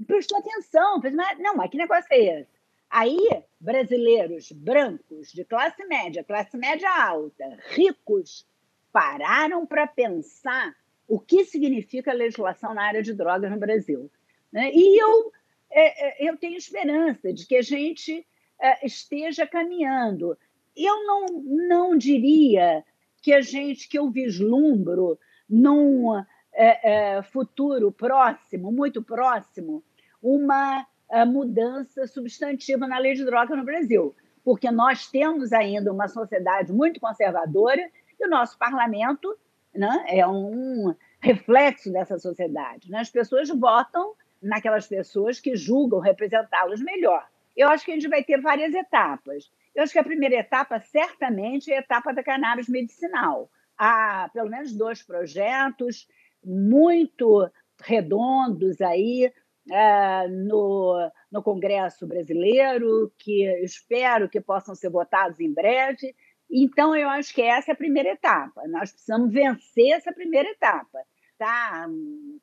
[0.06, 2.56] prestou atenção, fez, mas, não, mas que negócio é esse?
[2.90, 3.18] Aí,
[3.60, 8.48] brasileiros brancos, de classe média, classe média alta, ricos,
[8.92, 10.76] pararam para pensar
[11.08, 14.10] o que significa a legislação na área de drogas no Brasil.
[14.52, 14.72] Né?
[14.74, 15.32] E eu,
[15.70, 18.26] é, é, eu tenho esperança de que a gente
[18.60, 20.38] é, esteja caminhando.
[20.76, 22.84] Eu não, não diria
[23.22, 26.24] que a gente, que eu vislumbro num
[26.56, 29.84] é, é, futuro próximo, muito próximo,
[30.22, 30.86] uma
[31.28, 37.00] mudança substantiva na lei de drogas no Brasil, porque nós temos ainda uma sociedade muito
[37.00, 37.82] conservadora
[38.20, 39.38] e o nosso parlamento
[39.74, 42.90] né, é um reflexo dessa sociedade.
[42.90, 43.00] Né?
[43.00, 47.28] As pessoas votam naquelas pessoas que julgam representá-los melhor.
[47.56, 49.52] Eu acho que a gente vai ter várias etapas.
[49.74, 53.50] Eu acho que a primeira etapa, certamente, é a etapa da cannabis medicinal.
[53.78, 56.08] Há pelo menos dois projetos
[56.46, 57.50] muito
[57.82, 59.32] redondos aí
[59.72, 66.16] é, no, no Congresso brasileiro, que espero que possam ser votados em breve.
[66.50, 68.68] Então, eu acho que essa é a primeira etapa.
[68.68, 71.00] Nós precisamos vencer essa primeira etapa
[71.36, 71.88] está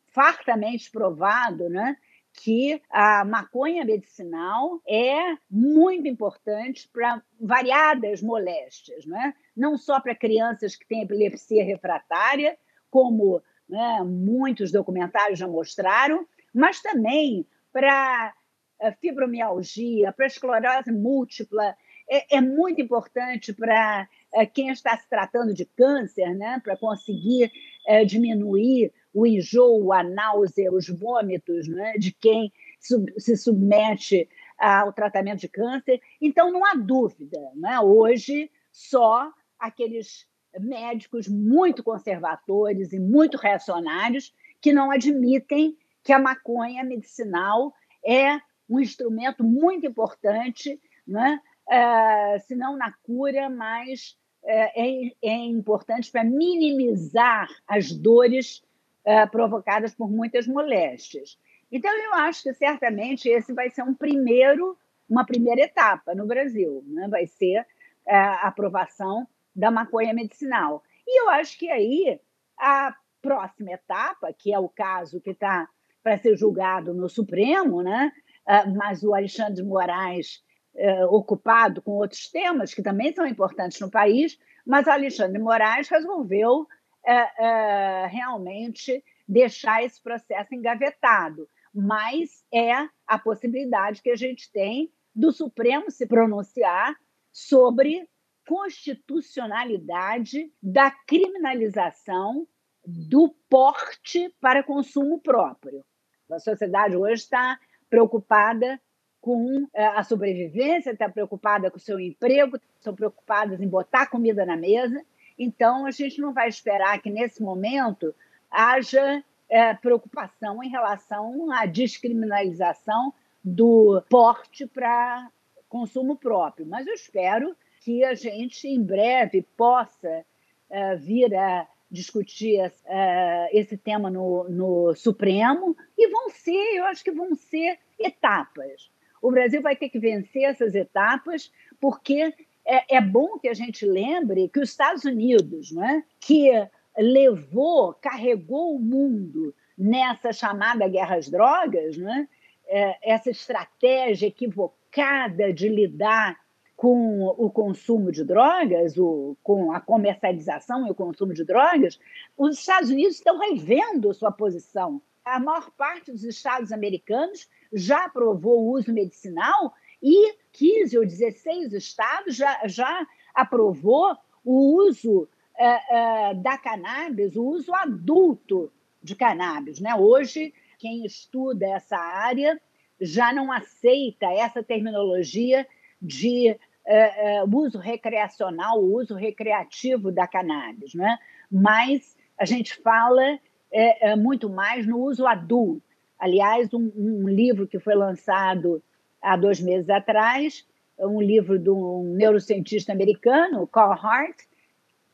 [0.08, 1.96] fartamente provado né,
[2.34, 9.34] que a maconha medicinal é muito importante para variadas moléstias, né?
[9.56, 12.56] não só para crianças que têm epilepsia refratária,
[12.90, 18.34] como né, muitos documentários já mostraram, mas também para
[18.78, 21.74] eh, fibromialgia, para esclerose múltipla.
[22.10, 27.50] É, é muito importante para é, quem está se tratando de câncer, né, para conseguir
[27.86, 34.92] é, diminuir o enjoo, a náusea, os vômitos né, de quem sub, se submete ao
[34.92, 35.98] tratamento de câncer.
[36.20, 37.80] Então, não há dúvida, né?
[37.80, 40.26] hoje só aqueles
[40.60, 47.72] médicos muito conservadores e muito reacionários que não admitem que a maconha medicinal
[48.04, 51.40] é um instrumento muito importante, né?
[51.70, 58.62] É, se não na cura, mas é, é, é importante para minimizar as dores
[59.04, 61.38] é, provocadas por muitas moléstias.
[61.70, 64.76] Então, eu acho que certamente esse vai ser um primeiro,
[65.08, 67.08] uma primeira etapa no Brasil, né?
[67.08, 67.66] vai ser
[68.06, 70.82] é, a aprovação da maconha medicinal.
[71.06, 72.20] E eu acho que aí
[72.58, 75.68] a próxima etapa, que é o caso que está
[76.02, 78.12] para ser julgado no Supremo, né?
[78.46, 80.42] É, mas o Alexandre Moraes
[80.74, 86.66] é, ocupado com outros temas que também são importantes no país, mas Alexandre Moraes resolveu
[87.04, 91.48] é, é, realmente deixar esse processo engavetado.
[91.74, 92.72] Mas é
[93.06, 96.94] a possibilidade que a gente tem do Supremo se pronunciar
[97.32, 98.08] sobre
[98.46, 102.46] constitucionalidade da criminalização
[102.84, 105.84] do porte para consumo próprio.
[106.30, 108.80] A sociedade hoje está preocupada
[109.20, 114.44] com eh, a sobrevivência, está preocupada com o seu emprego, estão preocupadas em botar comida
[114.44, 115.04] na mesa.
[115.38, 118.14] Então, a gente não vai esperar que, nesse momento,
[118.50, 123.12] haja é, preocupação em relação à descriminalização
[123.44, 125.30] do porte para
[125.68, 126.66] consumo próprio.
[126.66, 130.24] Mas eu espero que a gente, em breve, possa
[130.70, 137.04] é, vir a discutir é, esse tema no, no Supremo, e vão ser, eu acho
[137.04, 138.90] que vão ser etapas.
[139.20, 142.32] O Brasil vai ter que vencer essas etapas, porque
[142.64, 146.50] é, é bom que a gente lembre que os Estados Unidos, né, que
[146.96, 152.28] levou, carregou o mundo nessa chamada guerra às drogas, né,
[152.66, 156.41] é, essa estratégia equivocada de lidar
[156.82, 161.96] com o consumo de drogas, o, com a comercialização e o consumo de drogas,
[162.36, 165.00] os Estados Unidos estão revendo sua posição.
[165.24, 169.72] A maior parte dos estados americanos já aprovou o uso medicinal
[170.02, 177.44] e 15 ou 16 estados já, já aprovou o uso é, é, da cannabis, o
[177.44, 179.78] uso adulto de cannabis.
[179.78, 179.94] Né?
[179.94, 182.60] Hoje, quem estuda essa área
[183.00, 185.64] já não aceita essa terminologia
[186.02, 191.18] de é, é uso recreacional, o uso recreativo da cannabis, né?
[191.50, 193.38] mas a gente fala
[193.70, 195.82] é, é, muito mais no uso adulto.
[196.18, 198.82] Aliás, um, um, livro que foi lançado
[199.20, 200.66] há dois meses atrás,
[200.98, 204.42] um livro de um neurocientista americano, Carl Hart,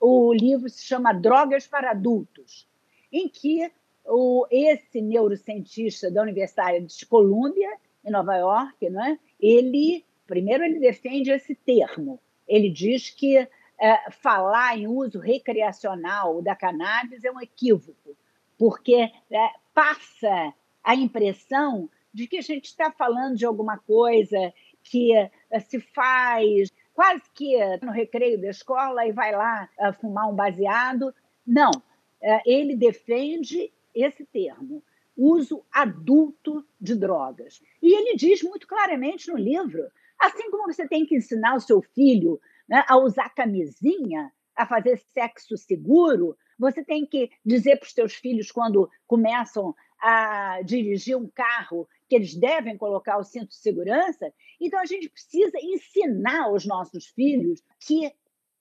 [0.01, 2.69] o livro se chama Drogas para Adultos,
[3.11, 3.71] em que
[4.05, 7.71] o, esse neurocientista da Universidade de Columbia,
[8.05, 12.21] em Nova York, né, ele, primeiro, ele defende esse termo.
[12.47, 18.17] Ele diz que é, falar em uso recreacional da cannabis é um equívoco,
[18.57, 20.55] porque é, passa
[20.85, 24.53] a impressão de que a gente está falando de alguma coisa
[24.83, 30.29] que é, se faz quase que no recreio da escola e vai lá uh, fumar
[30.29, 31.15] um baseado.
[31.47, 34.83] Não, uh, ele defende esse termo,
[35.17, 37.63] uso adulto de drogas.
[37.81, 39.89] E ele diz muito claramente no livro,
[40.19, 44.99] assim como você tem que ensinar o seu filho né, a usar camisinha, a fazer
[45.15, 51.29] sexo seguro, você tem que dizer para os seus filhos quando começam a dirigir um
[51.29, 54.33] carro que eles devem colocar o cinto de segurança.
[54.61, 58.13] Então, a gente precisa ensinar aos nossos filhos que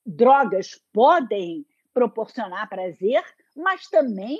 [0.04, 3.22] drogas podem proporcionar prazer,
[3.56, 4.38] mas também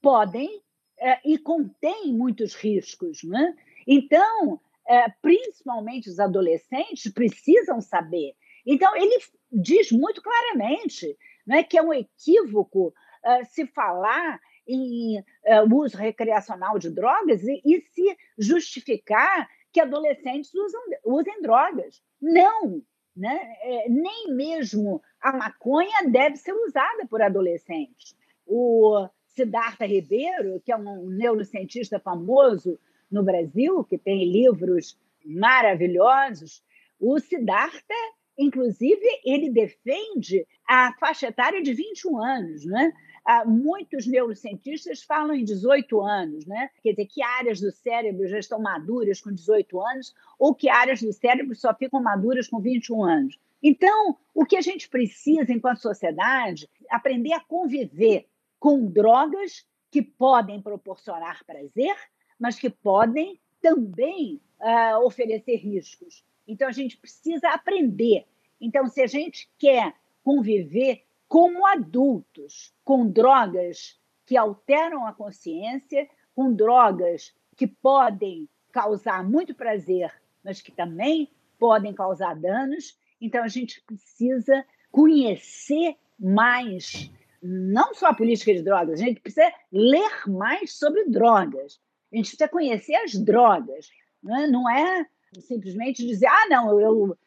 [0.00, 0.62] podem
[0.98, 3.22] é, e contêm muitos riscos.
[3.22, 3.56] Né?
[3.86, 8.34] Então, é, principalmente os adolescentes precisam saber.
[8.66, 9.18] Então, ele
[9.50, 11.16] diz muito claramente
[11.46, 17.60] né, que é um equívoco uh, se falar em uh, uso recreacional de drogas e,
[17.64, 22.00] e, se justificar que adolescentes usam, usem drogas.
[22.20, 22.82] Não,
[23.16, 23.56] né?
[23.62, 28.14] É, nem mesmo a maconha deve ser usada por adolescentes.
[28.46, 32.78] O Siddhartha Ribeiro, que é um neurocientista famoso
[33.12, 36.62] no Brasil, que tem livros maravilhosos,
[36.98, 37.94] o Siddhartha,
[38.38, 42.92] inclusive, ele defende a faixa etária de 21 anos, né?
[43.24, 46.70] Ah, muitos neurocientistas falam em 18 anos, né?
[46.82, 51.00] Quer dizer, que áreas do cérebro já estão maduras com 18 anos ou que áreas
[51.00, 53.38] do cérebro só ficam maduras com 21 anos.
[53.62, 58.26] Então, o que a gente precisa, enquanto sociedade, aprender a conviver
[58.58, 61.94] com drogas que podem proporcionar prazer,
[62.42, 66.24] mas que podem também uh, oferecer riscos.
[66.44, 68.26] Então, a gente precisa aprender.
[68.60, 76.52] Então, se a gente quer conviver como adultos, com drogas que alteram a consciência, com
[76.52, 80.12] drogas que podem causar muito prazer,
[80.42, 81.30] mas que também
[81.60, 82.98] podem causar danos.
[83.20, 87.08] Então, a gente precisa conhecer mais,
[87.40, 91.80] não só a política de drogas, a gente precisa ler mais sobre drogas.
[92.12, 93.90] A gente precisa conhecer as drogas.
[94.22, 95.06] Não é, não é
[95.40, 97.18] simplesmente dizer, ah, não, eu,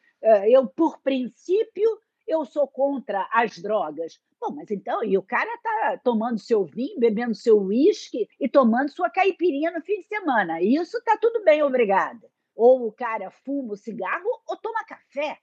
[0.48, 4.20] eu por princípio, eu sou contra as drogas.
[4.40, 8.90] Bom, mas então, e o cara tá tomando seu vinho, bebendo seu uísque e tomando
[8.90, 10.60] sua caipirinha no fim de semana.
[10.60, 12.28] Isso tá tudo bem, obrigada.
[12.54, 15.38] Ou o cara fuma o cigarro ou toma café,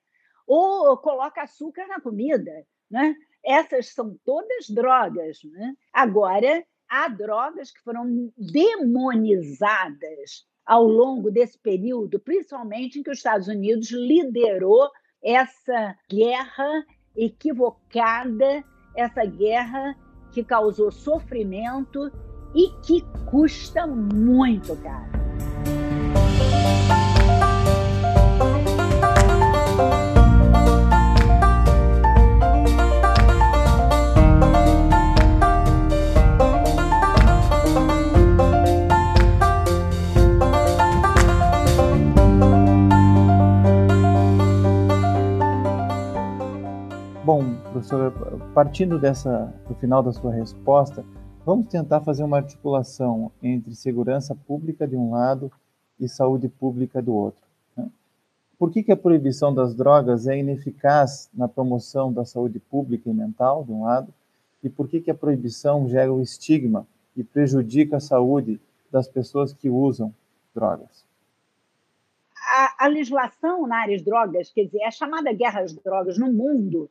[0.48, 3.16] ou coloca açúcar na comida, né?
[3.44, 5.76] Essas são todas drogas, né?
[5.92, 13.48] Agora, há drogas que foram demonizadas ao longo desse período, principalmente em que os Estados
[13.48, 14.92] Unidos liderou
[15.24, 16.86] essa guerra
[17.16, 18.64] equivocada,
[18.96, 19.98] essa guerra
[20.32, 22.12] que causou sofrimento
[22.54, 25.12] e que custa muito, cara.
[47.74, 48.12] Professora,
[48.54, 51.04] partindo dessa, do final da sua resposta,
[51.44, 55.52] vamos tentar fazer uma articulação entre segurança pública de um lado
[56.00, 57.42] e saúde pública do outro.
[57.76, 57.90] Né?
[58.60, 63.14] Por que, que a proibição das drogas é ineficaz na promoção da saúde pública e
[63.14, 64.14] mental, de um lado,
[64.64, 66.86] e por que, que a proibição gera o estigma
[67.18, 68.62] e prejudica a saúde
[68.92, 70.14] das pessoas que usam
[70.54, 71.04] drogas?
[72.38, 76.32] A, a legislação na área de drogas, quer dizer, a chamada guerra às drogas no
[76.32, 76.90] mundo,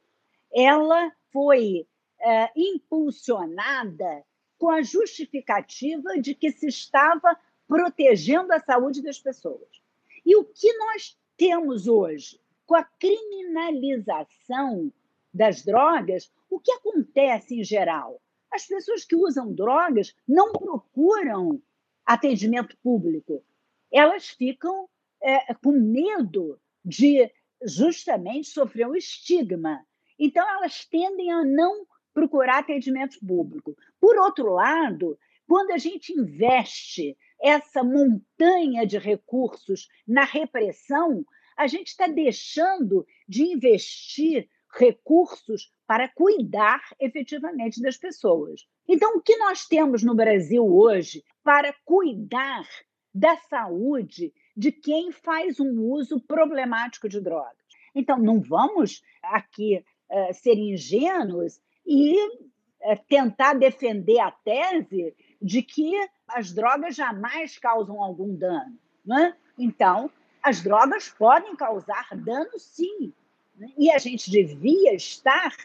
[0.55, 1.87] ela foi
[2.21, 4.25] é, impulsionada
[4.59, 7.37] com a justificativa de que se estava
[7.67, 9.83] protegendo a saúde das pessoas.
[10.25, 12.41] E o que nós temos hoje?
[12.65, 14.93] Com a criminalização
[15.35, 18.23] das drogas, o que acontece em geral?
[18.53, 21.61] As pessoas que usam drogas não procuram
[22.05, 23.43] atendimento público,
[23.91, 24.89] elas ficam
[25.23, 27.31] é, com medo de
[27.65, 29.85] justamente sofrer um estigma
[30.25, 33.77] então, elas tendem a não procurar atendimento público.
[34.01, 35.19] Por outro lado,
[35.49, 41.25] quando a gente investe essa montanha de recursos na repressão,
[41.57, 48.65] a gente está deixando de investir recursos para cuidar efetivamente das pessoas.
[48.89, 52.65] Então, o que nós temos no Brasil hoje para cuidar
[53.13, 57.57] da saúde de quem faz um uso problemático de drogas?
[57.95, 65.93] Então, não vamos aqui uh, ser ingênuos e uh, tentar defender a tese de que
[66.29, 68.79] as drogas jamais causam algum dano.
[69.05, 69.35] Né?
[69.59, 70.11] Então,
[70.43, 73.13] as drogas podem causar dano, sim.
[73.57, 73.73] Né?
[73.77, 75.57] E a gente devia estar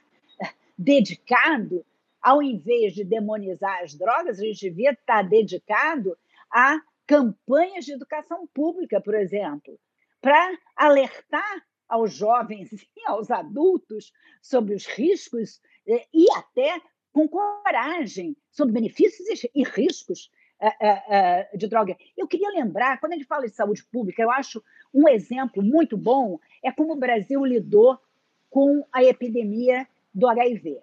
[0.77, 1.85] dedicado,
[2.21, 6.17] ao invés de demonizar as drogas, a gente devia estar dedicado
[6.51, 9.79] a campanhas de educação pública, por exemplo,
[10.21, 14.11] para alertar aos jovens e aos adultos
[14.41, 16.81] sobre os riscos eh, e até
[17.11, 20.29] com coragem sobre benefícios e riscos
[20.59, 21.97] eh, eh, de droga.
[22.15, 24.63] Eu queria lembrar, quando a gente fala de saúde pública, eu acho
[24.93, 27.99] um exemplo muito bom é como o Brasil lidou
[28.49, 30.81] com a epidemia do HIV.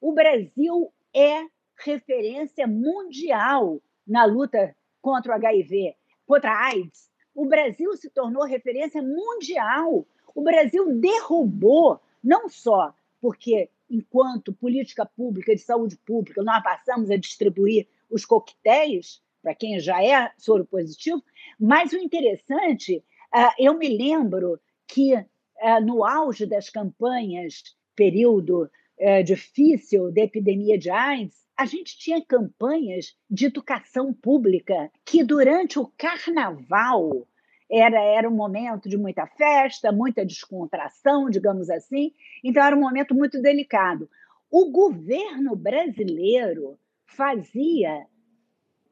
[0.00, 7.10] O Brasil é referência mundial na luta contra o HIV, contra a AIDS.
[7.34, 10.06] O Brasil se tornou referência mundial.
[10.34, 17.16] O Brasil derrubou, não só porque, enquanto política pública de saúde pública, nós passamos a
[17.16, 21.22] distribuir os coquetéis para quem já é soro positivo,
[21.58, 23.02] mas o interessante,
[23.32, 25.14] ah, eu me lembro que
[25.60, 27.62] ah, no auge das campanhas
[27.94, 35.22] período é, difícil da epidemia de AIDS, a gente tinha campanhas de educação pública que,
[35.22, 37.26] durante o carnaval,
[37.70, 42.12] era, era um momento de muita festa, muita descontração, digamos assim,
[42.42, 44.10] então era um momento muito delicado.
[44.50, 48.06] O governo brasileiro fazia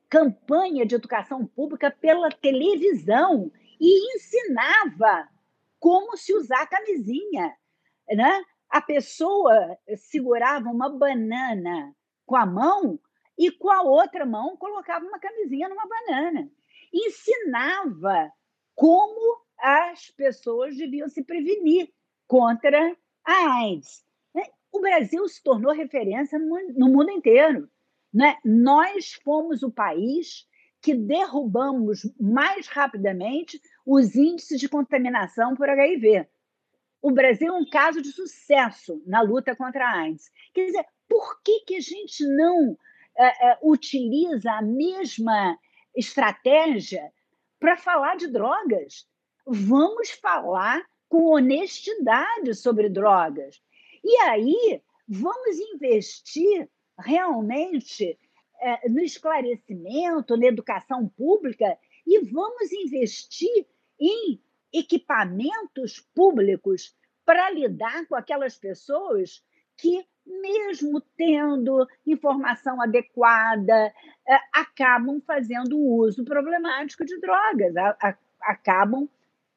[0.09, 3.51] campanha de educação pública pela televisão
[3.81, 5.29] e ensinava
[5.81, 7.55] como se usar camisinha,
[8.09, 8.43] né?
[8.69, 11.95] a pessoa segurava uma banana
[12.27, 12.99] com a mão
[13.37, 16.51] e com a outra mão colocava uma camisinha numa banana.
[16.93, 18.31] Ensinava
[18.79, 21.93] como as pessoas deviam se prevenir
[22.29, 24.05] contra a AIDS.
[24.33, 24.45] Né?
[24.71, 27.69] O Brasil se tornou referência no mundo inteiro.
[28.15, 28.37] Né?
[28.45, 30.47] Nós fomos o país
[30.81, 36.29] que derrubamos mais rapidamente os índices de contaminação por HIV
[37.01, 40.31] o Brasil é um caso de sucesso na luta contra a AIDS.
[40.53, 42.77] Quer dizer, por que, que a gente não
[43.17, 45.59] é, é, utiliza a mesma
[45.95, 47.13] estratégia
[47.59, 49.07] para falar de drogas?
[49.47, 53.61] Vamos falar com honestidade sobre drogas.
[54.05, 58.19] E aí, vamos investir realmente
[58.61, 63.67] é, no esclarecimento, na educação pública, e vamos investir
[63.99, 64.41] em
[64.73, 66.95] equipamentos públicos
[67.25, 69.43] para lidar com aquelas pessoas
[69.77, 73.93] que, mesmo tendo informação adequada,
[74.27, 77.75] é, acabam fazendo uso problemático de drogas,
[78.41, 79.09] acabam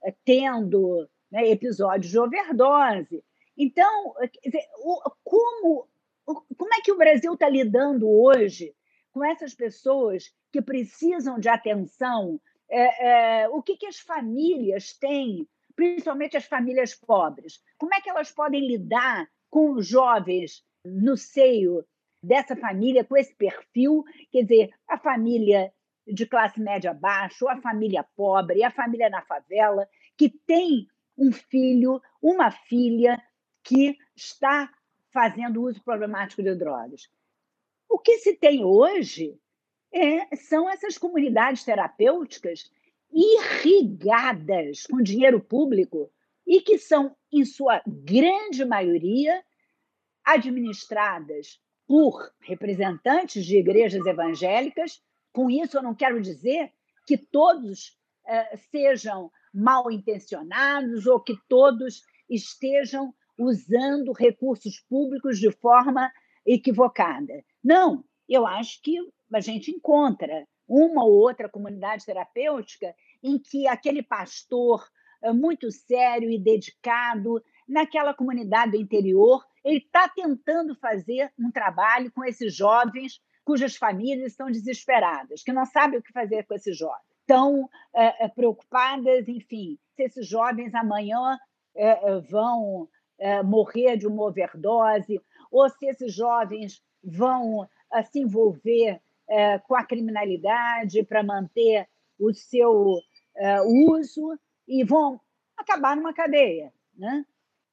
[0.04, 3.24] é, tendo né, episódios de overdose.
[3.58, 4.16] Então,
[5.24, 5.88] como,
[6.26, 8.74] como é que o Brasil está lidando hoje
[9.12, 15.46] com essas pessoas que precisam de atenção é, é, o que, que as famílias têm,
[15.76, 21.86] principalmente as famílias pobres, como é que elas podem lidar com jovens no seio
[22.24, 25.72] dessa família, com esse perfil, quer dizer, a família
[26.08, 29.88] de classe média baixa, ou a família pobre, a família na favela,
[30.18, 30.88] que tem
[31.18, 33.22] um filho, uma filha
[33.64, 34.72] que está
[35.12, 37.10] fazendo uso problemático de drogas.
[37.90, 39.38] O que se tem hoje
[39.94, 42.72] é, são essas comunidades terapêuticas
[43.12, 46.10] irrigadas com dinheiro público
[46.52, 49.42] e que são, em sua grande maioria,
[50.22, 55.02] administradas por representantes de igrejas evangélicas.
[55.32, 56.74] Com isso, eu não quero dizer
[57.08, 57.98] que todos
[58.28, 66.12] eh, sejam mal intencionados ou que todos estejam usando recursos públicos de forma
[66.46, 67.46] equivocada.
[67.64, 68.98] Não, eu acho que
[69.34, 72.94] a gente encontra uma ou outra comunidade terapêutica
[73.24, 74.86] em que aquele pastor
[75.34, 82.24] muito sério e dedicado naquela comunidade do interior, ele está tentando fazer um trabalho com
[82.24, 87.02] esses jovens cujas famílias estão desesperadas, que não sabem o que fazer com esses jovens.
[87.22, 91.40] Estão é, preocupadas, enfim, se esses jovens amanhã
[91.76, 97.68] é, vão é, morrer de uma overdose, ou se esses jovens vão
[98.10, 99.02] se envolver
[99.68, 101.88] com a criminalidade para manter
[102.20, 103.00] o seu
[103.66, 104.38] uso
[104.72, 105.20] e vão
[105.58, 106.74] acabar numa cadeia.
[106.98, 107.26] Né?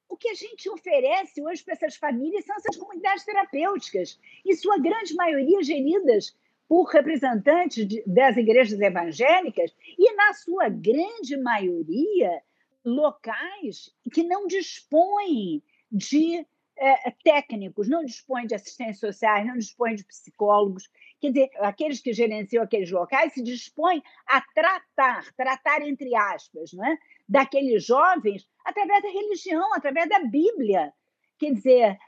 [0.09, 4.79] o que a gente oferece hoje para essas famílias são essas comunidades terapêuticas, em sua
[4.79, 6.35] grande maioria geridas
[6.67, 12.43] por representantes de, das igrejas evangélicas e, na sua grande maioria,
[12.85, 16.47] locais que não dispõem de
[16.79, 20.89] é, técnicos, não dispõem de assistentes sociais, não dispõem de psicólogos.
[21.20, 26.85] Quer dizer, aqueles que gerenciam aqueles locais se dispõem a tratar, tratar entre aspas, não
[26.85, 26.97] é?
[27.29, 30.93] daqueles jovens através da religião, através da Bíblia.
[31.39, 31.99] Quer dizer,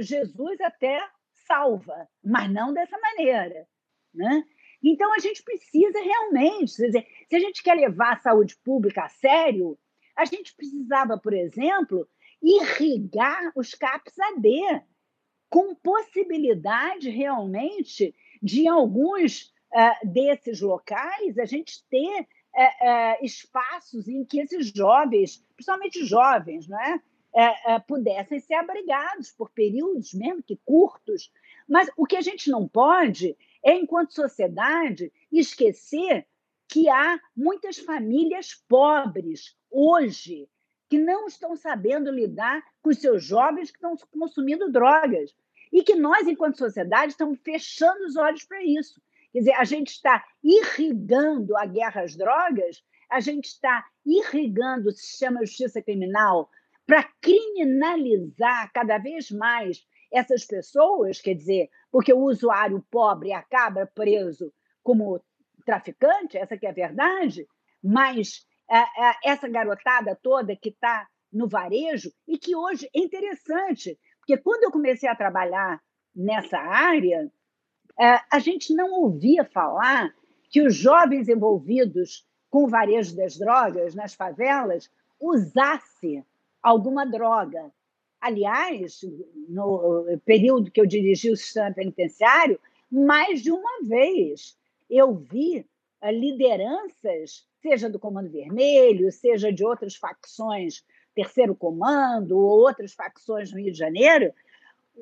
[0.00, 1.00] Jesus até
[1.46, 3.66] salva, mas não dessa maneira.
[4.14, 4.44] Né?
[4.82, 9.08] Então, a gente precisa realmente, dizer, se a gente quer levar a saúde pública a
[9.08, 9.78] sério,
[10.16, 12.08] a gente precisava, por exemplo,
[12.42, 14.82] irrigar os CAPs AD,
[15.50, 24.24] com possibilidade realmente de alguns uh, desses locais a gente ter uh, uh, espaços em
[24.24, 27.00] que esses jovens, principalmente jovens, não é?
[27.86, 31.30] pudessem ser abrigados por períodos mesmo que curtos.
[31.68, 36.26] Mas o que a gente não pode é, enquanto sociedade, esquecer
[36.66, 40.48] que há muitas famílias pobres hoje
[40.88, 45.34] que não estão sabendo lidar com os seus jovens que estão consumindo drogas.
[45.72, 49.00] E que nós, enquanto sociedade, estamos fechando os olhos para isso.
[49.32, 54.92] Quer dizer, a gente está irrigando a guerra às drogas, a gente está irrigando o
[54.92, 56.48] sistema de justiça criminal
[56.86, 64.50] para criminalizar cada vez mais essas pessoas, quer dizer, porque o usuário pobre acaba preso
[64.82, 65.22] como
[65.66, 67.46] traficante, essa que é a verdade,
[67.82, 68.46] mas
[69.24, 74.70] essa garotada toda que está no varejo e que hoje é interessante, porque quando eu
[74.70, 75.80] comecei a trabalhar
[76.14, 77.30] nessa área,
[77.98, 80.14] é, a gente não ouvia falar
[80.50, 84.90] que os jovens envolvidos com o varejo das drogas nas favelas
[85.20, 86.24] usasse
[86.62, 87.70] alguma droga.
[88.20, 89.00] Aliás,
[89.48, 92.58] no período que eu dirigi o sistema penitenciário,
[92.90, 94.56] mais de uma vez
[94.90, 95.66] eu vi
[96.00, 100.84] eh, lideranças, seja do Comando Vermelho, seja de outras facções,
[101.14, 104.32] Terceiro Comando, ou outras facções no Rio de Janeiro,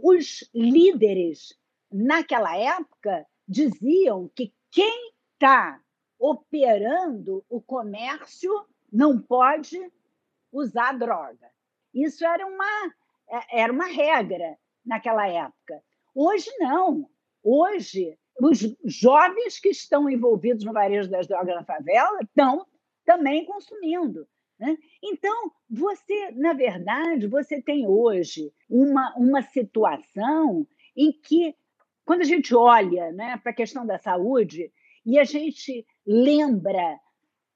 [0.02, 1.58] os líderes,
[1.92, 5.80] naquela época, diziam que quem está
[6.18, 8.50] operando o comércio
[8.92, 9.78] não pode
[10.50, 11.50] usar droga.
[11.92, 12.94] Isso era uma
[13.28, 15.82] é, era uma regra naquela época.
[16.14, 17.08] Hoje, não.
[17.42, 22.66] Hoje, os jovens que estão envolvidos no varejo das drogas na favela estão
[23.04, 24.26] também consumindo.
[24.58, 24.76] Né?
[25.02, 30.66] Então, você, na verdade, você tem hoje uma, uma situação
[30.96, 31.54] em que,
[32.04, 34.72] quando a gente olha né, para a questão da saúde
[35.04, 36.98] e a gente lembra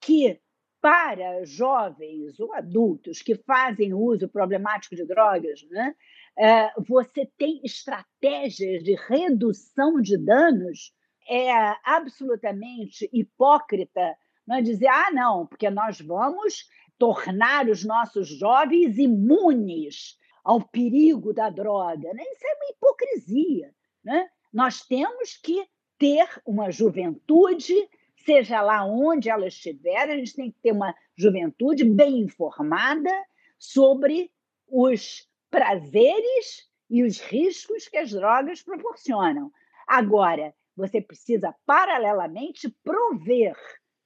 [0.00, 0.40] que
[0.80, 5.94] para jovens ou adultos que fazem uso problemático de drogas, né,
[6.86, 10.92] você tem estratégias de redução de danos,
[11.28, 11.50] é
[11.84, 14.16] absolutamente hipócrita
[14.46, 16.68] não dizer, ah, não, porque nós vamos
[16.98, 22.12] tornar os nossos jovens imunes ao perigo da droga.
[22.12, 22.22] Né?
[22.32, 23.74] Isso é uma hipocrisia.
[24.02, 24.28] Né?
[24.52, 25.64] Nós temos que
[25.98, 27.88] ter uma juventude
[28.24, 33.10] seja lá onde ela estiver, a gente tem que ter uma juventude bem informada
[33.58, 34.30] sobre
[34.68, 39.52] os prazeres e os riscos que as drogas proporcionam.
[39.86, 43.56] Agora, você precisa, paralelamente, prover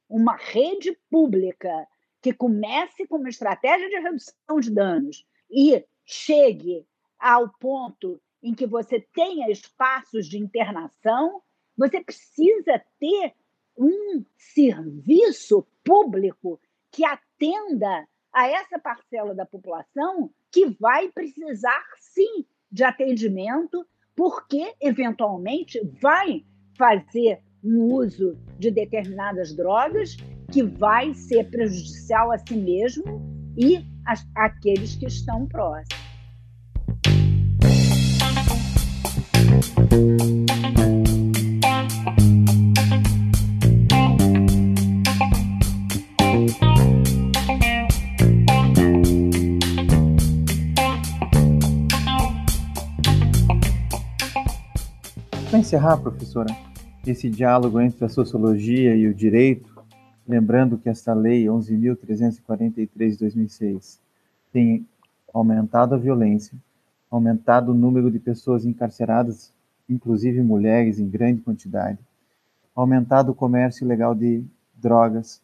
[0.08, 1.86] uma rede pública
[2.20, 6.86] que comece com uma estratégia de redução de danos e chegue
[7.18, 11.42] ao ponto em que você tenha espaços de internação,
[11.76, 13.34] você precisa ter
[13.76, 22.84] um serviço público que atenda a essa parcela da população que vai precisar, sim, de
[22.84, 23.84] atendimento,
[24.14, 26.44] porque, eventualmente, vai
[26.78, 30.16] fazer um uso de determinadas drogas
[30.52, 33.20] que vai ser prejudicial a si mesmo
[33.58, 33.84] e
[34.36, 36.04] àqueles que estão próximos.
[55.74, 56.46] Encerrar, professora,
[57.04, 59.74] esse diálogo entre a sociologia e o direito,
[60.26, 64.00] lembrando que esta lei 11.343 de 2006
[64.52, 64.86] tem
[65.32, 66.56] aumentado a violência,
[67.10, 69.52] aumentado o número de pessoas encarceradas,
[69.88, 71.98] inclusive mulheres em grande quantidade,
[72.72, 74.44] aumentado o comércio ilegal de
[74.76, 75.42] drogas,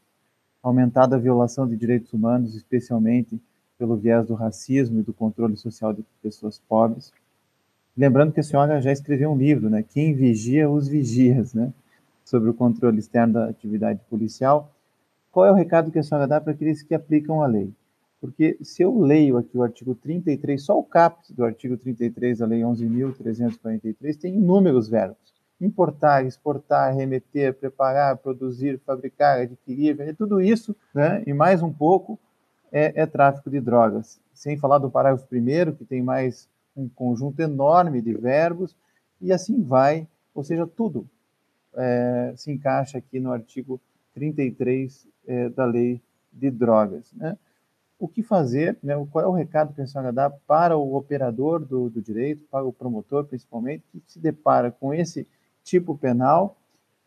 [0.62, 3.42] aumentado a violação de direitos humanos, especialmente
[3.76, 7.12] pelo viés do racismo e do controle social de pessoas pobres.
[8.00, 9.82] Lembrando que a senhora já escreveu um livro, né?
[9.82, 11.70] Quem vigia os vigias, né?
[12.24, 14.72] Sobre o controle externo da atividade policial.
[15.30, 17.70] Qual é o recado que a senhora dá para aqueles que aplicam a lei?
[18.18, 22.46] Porque se eu leio aqui o artigo 33, só o caput do artigo 33 da
[22.46, 25.34] lei 11.343 tem inúmeros verbos.
[25.60, 32.18] Importar, exportar, remeter, preparar, produzir, fabricar, adquirir, vender, tudo isso, né, e mais um pouco,
[32.72, 34.18] é, é tráfico de drogas.
[34.32, 38.76] Sem falar do parágrafo primeiro, que tem mais um conjunto enorme de verbos,
[39.20, 41.08] e assim vai, ou seja, tudo
[41.74, 43.80] é, se encaixa aqui no artigo
[44.14, 46.00] 33 é, da lei
[46.32, 47.12] de drogas.
[47.12, 47.36] Né?
[47.98, 51.60] O que fazer, né, qual é o recado que a senhora dá para o operador
[51.60, 55.26] do, do direito, para o promotor principalmente, que se depara com esse
[55.62, 56.56] tipo penal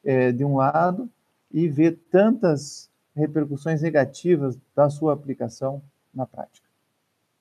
[0.04, 1.10] é, de um lado
[1.52, 5.82] e vê tantas repercussões negativas da sua aplicação
[6.14, 6.63] na prática?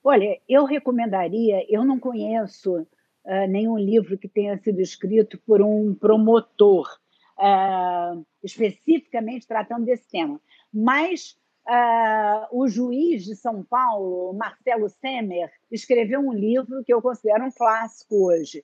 [0.03, 5.95] Olha, eu recomendaria, eu não conheço uh, nenhum livro que tenha sido escrito por um
[5.95, 6.99] promotor
[7.37, 10.41] uh, especificamente tratando desse tema,
[10.73, 17.45] mas uh, o juiz de São Paulo, Marcelo Semer, escreveu um livro que eu considero
[17.45, 18.61] um clássico hoje,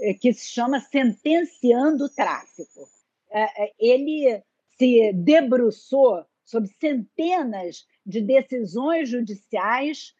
[0.00, 2.88] eh, que se chama Sentenciando o Tráfico.
[3.78, 4.42] ele
[4.78, 10.14] se debruçou sobre centenas de decisões judiciais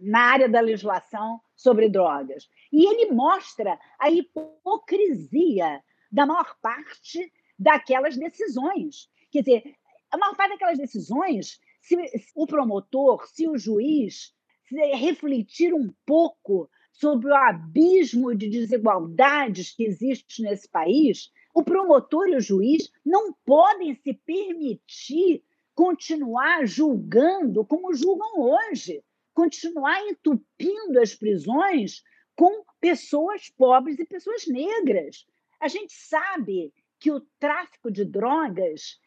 [0.00, 2.48] na área da legislação sobre drogas.
[2.72, 9.08] E ele mostra a hipocrisia da maior parte daquelas decisões.
[9.30, 9.74] Quer dizer,
[10.10, 11.96] a maior parte daquelas decisões, se
[12.34, 14.34] o promotor, se o juiz
[14.66, 22.28] se refletir um pouco sobre o abismo de desigualdades que existe nesse país, o promotor
[22.28, 25.42] e o juiz não podem se permitir
[25.74, 29.02] continuar julgando como julgam hoje
[29.34, 32.02] continuar entupindo as prisões
[32.36, 35.26] com pessoas pobres e pessoas negras.
[35.60, 38.98] A gente sabe que o tráfico de drogas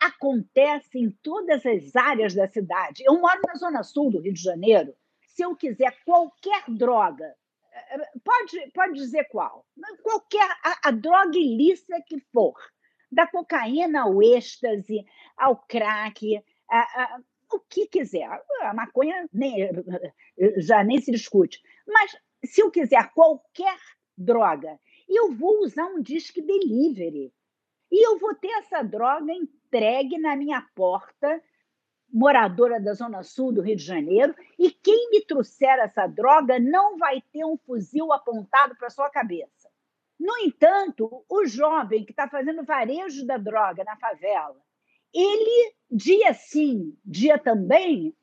[0.00, 3.04] acontece em todas as áreas da cidade.
[3.04, 4.94] Eu moro na zona sul do Rio de Janeiro.
[5.26, 7.34] Se eu quiser qualquer droga,
[8.24, 9.66] pode, pode dizer qual,
[10.02, 12.54] qualquer a, a droga ilícita que for,
[13.10, 15.04] da cocaína ao êxtase,
[15.36, 17.20] ao crack, a, a,
[17.56, 18.28] o que quiser.
[18.62, 19.68] A maconha nem,
[20.58, 21.60] já nem se discute.
[21.86, 23.78] Mas se eu quiser qualquer
[24.16, 24.78] droga,
[25.08, 27.32] eu vou usar um disque delivery.
[27.90, 31.42] E eu vou ter essa droga entregue na minha porta,
[32.12, 36.96] moradora da Zona Sul do Rio de Janeiro, e quem me trouxer essa droga não
[36.96, 39.68] vai ter um fuzil apontado para sua cabeça.
[40.18, 44.60] No entanto, o jovem que está fazendo varejo da droga na favela,
[45.12, 48.14] ele, dia sim, dia também,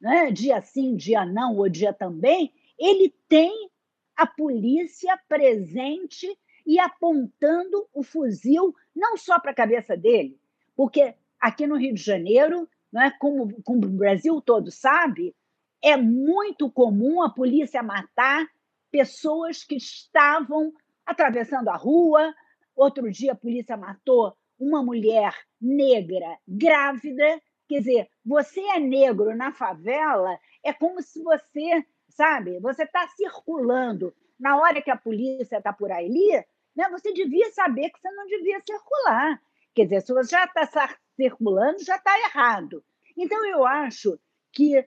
[0.00, 0.30] né?
[0.30, 3.70] dia sim, dia não, ou dia também, ele tem
[4.16, 6.26] a polícia presente
[6.66, 10.38] e apontando o fuzil não só para a cabeça dele,
[10.74, 15.34] porque aqui no Rio de Janeiro, né, como, como o Brasil todo sabe,
[15.82, 18.46] é muito comum a polícia matar
[18.90, 20.72] pessoas que estavam
[21.04, 22.34] atravessando a rua.
[22.74, 27.40] Outro dia a polícia matou uma mulher negra grávida.
[27.68, 34.14] Quer dizer, você é negro na favela, é como se você, sabe, você está circulando.
[34.38, 36.30] Na hora que a polícia está por ali,
[36.74, 39.40] né, você devia saber que você não devia circular.
[39.74, 42.84] Quer dizer, se você já está circulando, já está errado.
[43.16, 44.18] Então, eu acho
[44.52, 44.84] que uh,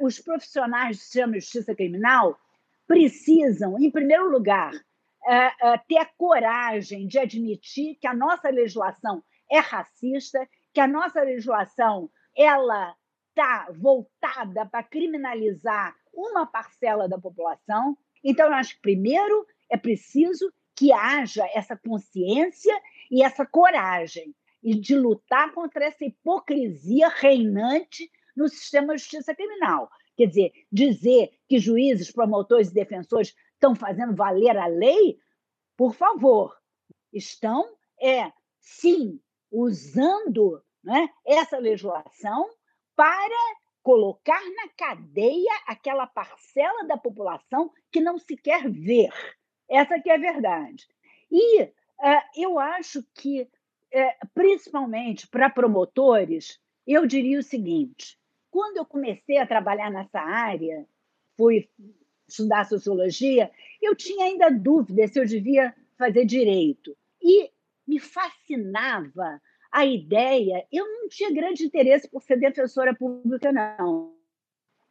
[0.00, 2.38] os profissionais do sistema de justiça criminal
[2.86, 4.72] precisam, em primeiro lugar,
[5.26, 10.88] uh, uh, ter a coragem de admitir que a nossa legislação é racista, que a
[10.88, 12.94] nossa legislação ela
[13.28, 17.96] está voltada para criminalizar uma parcela da população.
[18.22, 22.74] Então, eu acho que primeiro é preciso que haja essa consciência
[23.10, 29.90] e essa coragem e de lutar contra essa hipocrisia reinante no sistema de justiça criminal.
[30.16, 35.16] Quer dizer, dizer que juízes, promotores e defensores estão fazendo valer a lei,
[35.76, 36.60] por favor,
[37.12, 39.20] estão, é, sim,
[39.52, 42.50] usando né, essa legislação
[42.96, 43.36] para
[43.80, 49.10] colocar na cadeia aquela parcela da população que não se quer ver.
[49.70, 50.88] Essa que é a verdade.
[51.30, 51.70] E uh,
[52.36, 58.18] eu acho que, uh, principalmente para promotores, eu diria o seguinte:
[58.50, 60.86] quando eu comecei a trabalhar nessa área,
[61.36, 61.68] fui
[62.32, 66.96] estudar sociologia, eu tinha ainda dúvida se eu devia fazer direito.
[67.22, 67.50] E
[67.86, 70.66] me fascinava a ideia.
[70.70, 74.14] Eu não tinha grande interesse por ser defensora pública, não.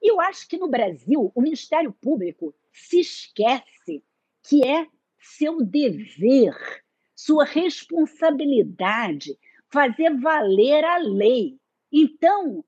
[0.02, 4.04] E eu acho que no Brasil o Ministério Público se esquece
[4.44, 4.88] que é
[5.20, 6.56] seu dever,
[7.16, 9.38] sua responsabilidade
[9.70, 11.60] fazer valer a lei.
[11.92, 12.66] Então,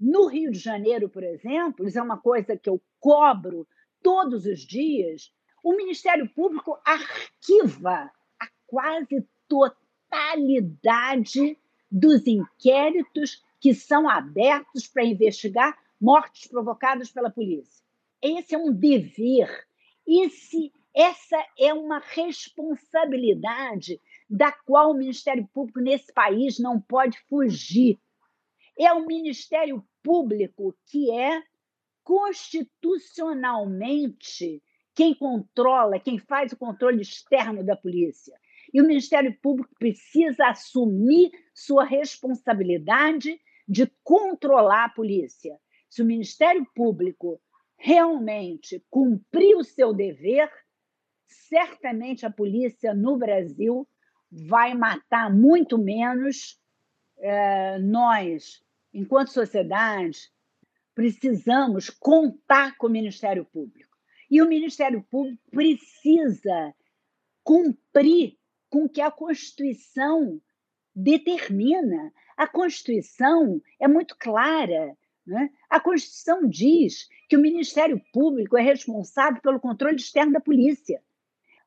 [0.00, 3.66] no Rio de Janeiro, por exemplo, isso é uma coisa que eu cobro
[4.04, 5.32] todos os dias,
[5.62, 11.58] o Ministério Público arquiva a quase totalidade
[11.90, 17.82] dos inquéritos que são abertos para investigar mortes provocadas pela polícia.
[18.20, 19.66] Esse é um dever,
[20.06, 23.98] esse, essa é uma responsabilidade
[24.28, 27.98] da qual o Ministério Público nesse país não pode fugir.
[28.78, 31.42] É o Ministério Público que é
[32.04, 34.62] constitucionalmente
[34.94, 38.38] quem controla, quem faz o controle externo da polícia.
[38.72, 45.58] E o Ministério Público precisa assumir sua responsabilidade de controlar a polícia.
[45.88, 47.40] Se o Ministério Público
[47.76, 50.50] realmente cumprir o seu dever,
[51.26, 53.88] certamente a polícia no Brasil
[54.30, 56.60] vai matar muito menos.
[57.18, 60.33] É, nós, enquanto sociedade,
[60.94, 63.94] precisamos contar com o Ministério Público.
[64.30, 66.74] E o Ministério Público precisa
[67.42, 68.38] cumprir
[68.70, 70.40] com o que a Constituição
[70.94, 72.12] determina.
[72.36, 74.96] A Constituição é muito clara.
[75.26, 75.50] Né?
[75.68, 81.02] A Constituição diz que o Ministério Público é responsável pelo controle externo da polícia.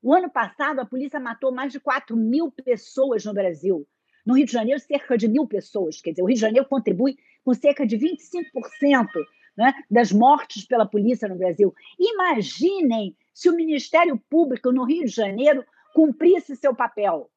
[0.01, 3.87] O ano passado, a polícia matou mais de 4 mil pessoas no Brasil.
[4.25, 6.01] No Rio de Janeiro, cerca de mil pessoas.
[6.01, 7.17] Quer dizer, o Rio de Janeiro contribui
[7.47, 9.07] com cerca de 25%
[9.55, 11.73] né, das mortes pela polícia no Brasil.
[11.97, 17.31] Imaginem se o Ministério Público no Rio de Janeiro cumprisse seu papel.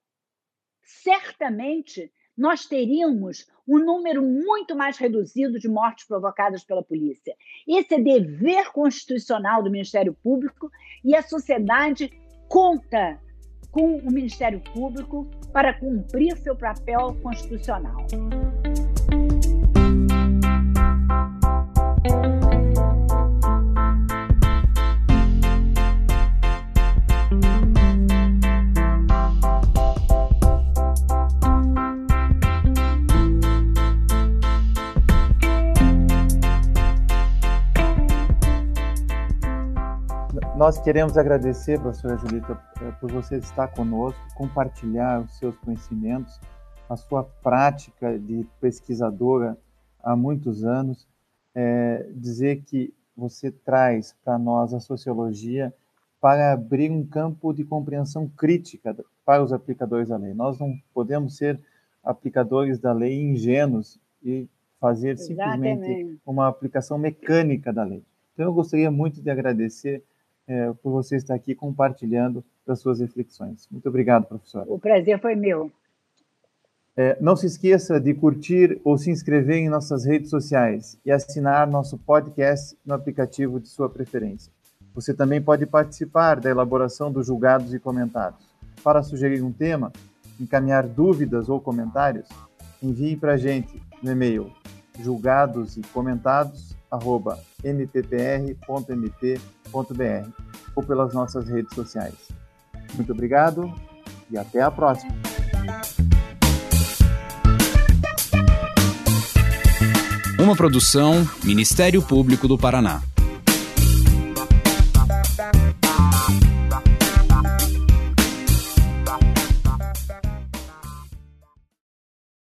[0.82, 7.36] Certamente nós teríamos um número muito mais reduzido de mortes provocadas pela polícia.
[7.68, 10.72] Esse é dever constitucional do Ministério Público
[11.04, 12.10] e a sociedade
[12.48, 13.16] conta
[13.70, 18.04] com o Ministério Público para cumprir seu papel constitucional.
[40.60, 42.52] Nós queremos agradecer, professora Julita,
[42.82, 46.38] eh, por você estar conosco, compartilhar os seus conhecimentos,
[46.86, 49.56] a sua prática de pesquisadora
[50.02, 51.08] há muitos anos,
[51.54, 55.72] é, dizer que você traz para nós a sociologia
[56.20, 58.94] para abrir um campo de compreensão crítica
[59.24, 60.34] para os aplicadores da lei.
[60.34, 61.58] Nós não podemos ser
[62.04, 64.46] aplicadores da lei ingênuos e
[64.78, 65.86] fazer Exatamente.
[65.86, 68.04] simplesmente uma aplicação mecânica da lei.
[68.34, 70.04] Então, eu gostaria muito de agradecer
[70.50, 73.68] é, por você estar aqui compartilhando das suas reflexões.
[73.70, 74.66] Muito obrigado, professora.
[74.68, 75.70] O prazer foi meu.
[76.96, 81.68] É, não se esqueça de curtir ou se inscrever em nossas redes sociais e assinar
[81.68, 84.52] nosso podcast no aplicativo de sua preferência.
[84.92, 88.44] Você também pode participar da elaboração dos julgados e comentários.
[88.82, 89.92] Para sugerir um tema,
[90.40, 92.28] encaminhar dúvidas ou comentários,
[92.82, 94.50] envie para a gente no e-mail
[94.98, 96.74] julgados e comentados
[97.62, 98.58] mppr.mp.br
[100.74, 102.14] ou pelas nossas redes sociais.
[102.94, 103.72] Muito obrigado
[104.30, 105.12] e até a próxima.
[110.38, 113.02] Uma produção Ministério Público do Paraná.